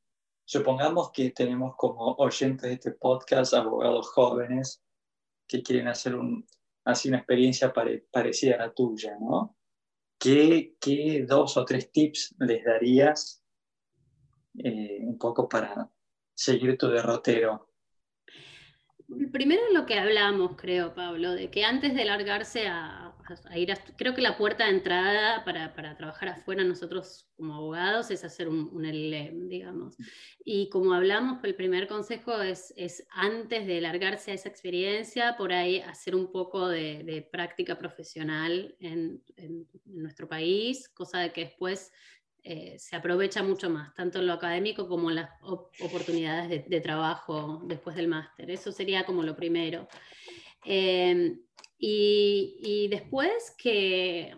supongamos 0.45 1.11
que 1.11 1.31
tenemos 1.31 1.75
como 1.75 2.13
oyentes 2.15 2.69
de 2.69 2.73
este 2.73 2.91
podcast 2.91 3.53
abogados 3.53 4.09
jóvenes 4.09 4.83
que 5.47 5.63
quieren 5.63 5.87
hacer 5.87 6.15
un, 6.15 6.45
así 6.85 7.09
una 7.09 7.17
experiencia 7.17 7.73
parecida 8.11 8.55
a 8.55 8.67
la 8.67 8.73
tuya, 8.73 9.17
¿no? 9.19 9.57
¿Qué, 10.19 10.75
¿Qué, 10.79 11.25
dos 11.27 11.57
o 11.57 11.65
tres 11.65 11.91
tips 11.91 12.35
les 12.39 12.63
darías 12.63 13.43
eh, 14.63 14.99
un 15.01 15.17
poco 15.17 15.47
para 15.47 15.89
seguir 16.39 16.77
tu 16.77 16.87
derrotero? 16.87 17.67
Primero 19.31 19.61
lo 19.73 19.85
que 19.85 19.97
hablamos, 19.97 20.55
creo, 20.55 20.93
Pablo, 20.93 21.33
de 21.33 21.49
que 21.49 21.65
antes 21.65 21.95
de 21.95 22.05
largarse 22.05 22.67
a, 22.67 23.13
ir 23.55 23.71
a, 23.71 23.75
creo 23.97 24.13
que 24.13 24.21
la 24.21 24.37
puerta 24.37 24.65
de 24.65 24.71
entrada 24.71 25.43
para, 25.43 25.73
trabajar 25.97 26.29
afuera 26.29 26.63
nosotros 26.63 27.27
como 27.35 27.55
abogados 27.55 28.11
es 28.11 28.23
hacer 28.23 28.47
un, 28.47 28.69
un 28.71 28.85
LLM, 28.85 29.49
digamos. 29.49 29.97
Y 30.45 30.69
como 30.69 30.93
hablamos, 30.93 31.43
el 31.43 31.55
primer 31.55 31.87
consejo 31.87 32.39
es, 32.41 32.71
es 32.77 33.05
antes 33.09 33.65
de 33.65 33.81
largarse 33.81 34.31
a 34.31 34.35
esa 34.35 34.47
experiencia, 34.47 35.35
por 35.37 35.51
ahí 35.51 35.79
hacer 35.81 36.15
un 36.15 36.31
poco 36.31 36.67
de, 36.67 37.27
práctica 37.31 37.77
profesional 37.77 38.75
en, 38.79 39.23
en, 39.37 39.67
nuestro 39.85 40.29
país, 40.29 40.87
cosa 40.87 41.19
de 41.19 41.33
que 41.33 41.45
después 41.45 41.91
eh, 42.43 42.77
se 42.79 42.95
aprovecha 42.95 43.43
mucho 43.43 43.69
más, 43.69 43.93
tanto 43.93 44.19
en 44.19 44.27
lo 44.27 44.33
académico 44.33 44.87
como 44.87 45.09
en 45.09 45.17
las 45.17 45.29
oportunidades 45.41 46.67
de, 46.67 46.81
trabajo 46.81 47.61
después 47.65 47.95
del 47.95 48.07
máster. 48.07 48.49
Eso 48.51 48.71
sería 48.71 49.05
como 49.05 49.23
lo 49.23 49.35
primero. 49.35 49.87
Em, 50.65 51.39
y, 51.77 52.87
después 52.89 53.55
que 53.57 54.35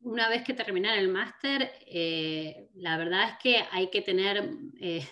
una 0.00 0.28
vez 0.28 0.42
que 0.44 0.54
terminar 0.54 0.98
el 0.98 1.08
máster, 1.08 1.70
eh, 1.86 2.68
la 2.74 2.96
verdad 2.98 3.30
es 3.30 3.36
que 3.42 3.64
hay 3.70 3.88
que 3.90 4.02
tener 4.02 4.50
eh, 4.80 5.06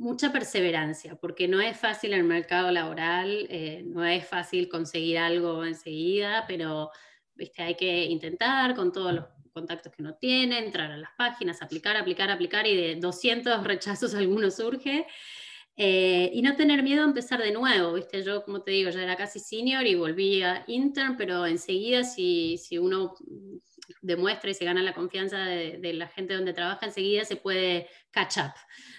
mucha 0.00 0.32
perseverancia, 0.32 1.16
porque 1.16 1.46
no 1.46 1.60
es 1.60 1.76
fácil 1.76 2.14
el 2.14 2.24
mercado 2.24 2.70
laboral, 2.70 3.46
eh, 3.50 3.82
no 3.84 4.02
es 4.04 4.26
fácil 4.26 4.68
conseguir 4.68 5.18
algo 5.18 5.62
enseguida, 5.62 6.46
pero 6.48 6.90
¿viste? 7.34 7.62
hay 7.62 7.74
que 7.74 8.06
intentar 8.06 8.74
con 8.74 8.92
todos 8.92 9.12
los 9.12 9.24
contactos 9.60 9.92
que 9.92 10.02
uno 10.02 10.14
tiene, 10.14 10.58
entrar 10.58 10.90
a 10.90 10.96
las 10.96 11.10
páginas, 11.16 11.60
aplicar, 11.62 11.96
aplicar, 11.96 12.30
aplicar, 12.30 12.66
y 12.66 12.76
de 12.76 12.96
200 12.96 13.64
rechazos 13.64 14.14
alguno 14.14 14.50
surge. 14.50 15.06
Eh, 15.76 16.30
y 16.34 16.42
no 16.42 16.56
tener 16.56 16.82
miedo 16.82 17.02
a 17.02 17.06
empezar 17.06 17.40
de 17.40 17.52
nuevo, 17.52 17.94
¿viste? 17.94 18.22
Yo, 18.22 18.42
como 18.44 18.60
te 18.60 18.70
digo, 18.72 18.90
ya 18.90 19.02
era 19.02 19.16
casi 19.16 19.38
senior 19.38 19.86
y 19.86 19.94
volví 19.94 20.42
a 20.42 20.64
intern, 20.66 21.16
pero 21.16 21.46
enseguida 21.46 22.04
si, 22.04 22.58
si 22.58 22.76
uno 22.76 23.14
demuestra 24.02 24.50
y 24.50 24.54
se 24.54 24.64
gana 24.64 24.82
la 24.82 24.94
confianza 24.94 25.38
de, 25.38 25.92
la 25.94 26.08
gente 26.08 26.34
donde 26.34 26.52
trabaja, 26.52 26.86
enseguida 26.86 27.24
se 27.24 27.36
puede 27.36 27.88
catch 28.10 28.38
up, 28.38 28.52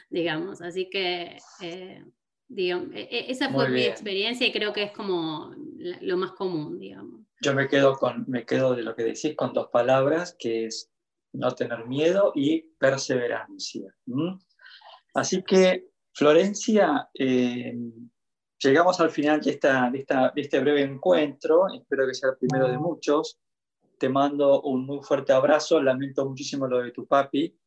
digamos. 0.10 0.62
Así 0.62 0.90
que, 0.90 1.38
eh, 1.62 2.04
digamos, 2.48 2.90
e, 2.96 3.02
e, 3.02 3.32
esa 3.32 3.50
fue 3.50 3.70
mi 3.70 3.84
experiencia 3.84 4.48
y 4.48 4.52
creo 4.52 4.74
que 4.74 4.84
es 4.84 4.92
como 4.92 5.54
lo 6.02 6.18
más 6.18 6.32
común, 6.32 6.80
digamos. 6.80 7.21
Yo 7.42 7.56
me 7.56 7.68
quedo, 7.68 7.98
con, 7.98 8.26
me 8.28 8.46
quedo 8.46 8.76
de 8.76 8.84
lo 8.84 8.96
que 8.96 9.04
decís 9.04 9.36
con 9.36 9.52
dos 9.54 9.70
palabras, 9.72 10.36
que 10.38 10.66
es 10.66 10.92
no 11.34 11.52
tener 11.52 11.88
miedo 11.88 12.32
y 12.36 12.62
perseverancia. 12.78 13.94
Así 15.14 15.44
que 15.44 15.88
Florencia, 16.14 17.10
eh, 17.14 17.74
llegamos 18.60 19.00
al 19.00 19.10
final 19.10 19.42
de, 19.42 19.52
esta, 19.52 19.90
de, 19.90 20.06
este 20.36 20.60
breve 20.60 20.82
encuentro, 20.82 21.68
espero 21.74 22.06
que 22.06 22.14
sea 22.14 22.30
el 22.32 22.38
primero 22.38 22.70
de 22.70 22.78
muchos. 22.78 23.40
Te 23.98 24.10
mando 24.10 24.62
un 24.62 24.86
muy 24.86 25.02
fuerte 25.02 25.34
abrazo, 25.34 25.82
lamento 25.82 26.28
muchísimo 26.28 26.68
lo 26.68 26.82
de 26.82 26.92
tu 26.92 27.08
papi. 27.08 27.58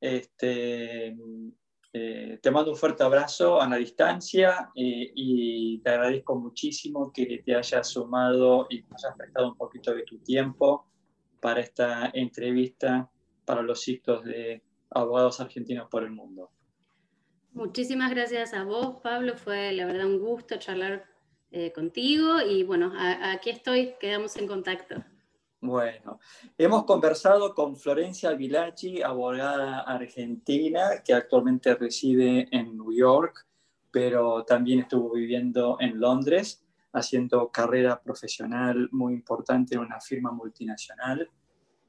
Este, 0.00 1.16
eh, 1.92 2.38
te 2.42 2.50
mando 2.50 2.72
un 2.72 2.76
fuerte 2.76 3.02
abrazo 3.02 3.60
a 3.60 3.68
la 3.68 3.76
distancia 3.76 4.70
eh, 4.74 5.10
y 5.14 5.78
te 5.78 5.90
agradezco 5.90 6.36
muchísimo 6.36 7.10
que 7.12 7.42
te 7.44 7.54
hayas 7.54 7.88
sumado 7.88 8.66
y 8.68 8.82
nos 8.82 9.04
hayas 9.04 9.16
prestado 9.16 9.48
un 9.48 9.56
poquito 9.56 9.94
de 9.94 10.02
tu 10.02 10.18
tiempo 10.18 10.86
para 11.40 11.60
esta 11.60 12.10
entrevista 12.12 13.10
para 13.46 13.62
los 13.62 13.80
ciclos 13.80 14.22
de 14.24 14.62
abogados 14.90 15.40
argentinos 15.40 15.88
por 15.88 16.02
el 16.02 16.10
mundo. 16.10 16.50
Muchísimas 17.52 18.10
gracias 18.10 18.52
a 18.52 18.64
vos, 18.64 19.00
Pablo. 19.02 19.36
Fue 19.36 19.72
la 19.72 19.86
verdad 19.86 20.06
un 20.06 20.18
gusto 20.18 20.58
charlar 20.58 21.06
eh, 21.50 21.72
contigo 21.72 22.42
y 22.42 22.64
bueno, 22.64 22.92
aquí 22.96 23.48
estoy, 23.48 23.94
quedamos 23.98 24.36
en 24.36 24.46
contacto. 24.46 25.02
Bueno, 25.60 26.20
hemos 26.56 26.84
conversado 26.84 27.52
con 27.52 27.76
Florencia 27.76 28.30
Villaggi, 28.30 29.02
abogada 29.02 29.80
argentina 29.80 31.02
que 31.04 31.12
actualmente 31.12 31.74
reside 31.74 32.46
en 32.52 32.76
New 32.76 32.92
York, 32.92 33.44
pero 33.90 34.44
también 34.44 34.80
estuvo 34.80 35.12
viviendo 35.12 35.76
en 35.80 35.98
Londres, 35.98 36.64
haciendo 36.92 37.50
carrera 37.50 38.00
profesional 38.00 38.88
muy 38.92 39.14
importante 39.14 39.74
en 39.74 39.80
una 39.80 40.00
firma 40.00 40.30
multinacional. 40.30 41.28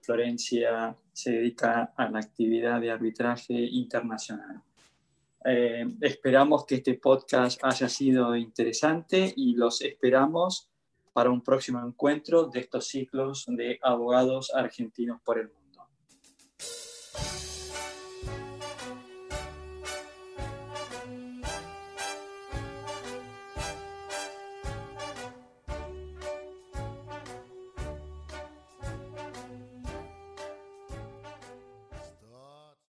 Florencia 0.01 0.97
se 1.13 1.33
dedica 1.33 1.93
a 1.95 2.09
la 2.09 2.19
actividad 2.19 2.81
de 2.81 2.89
arbitraje 2.89 3.53
internacional. 3.53 4.63
Eh, 5.45 5.85
esperamos 6.01 6.65
que 6.65 6.75
este 6.75 6.95
podcast 6.95 7.63
haya 7.63 7.87
sido 7.87 8.35
interesante 8.35 9.31
y 9.35 9.53
los 9.53 9.81
esperamos 9.81 10.68
para 11.19 11.31
un 11.31 11.41
próximo 11.41 11.85
encuentro 11.85 12.45
de 12.45 12.61
estos 12.61 12.87
ciclos 12.87 13.43
de 13.45 13.77
abogados 13.83 14.53
argentinos 14.55 15.19
por 15.21 15.37
el 15.37 15.47
mundo. 15.47 15.58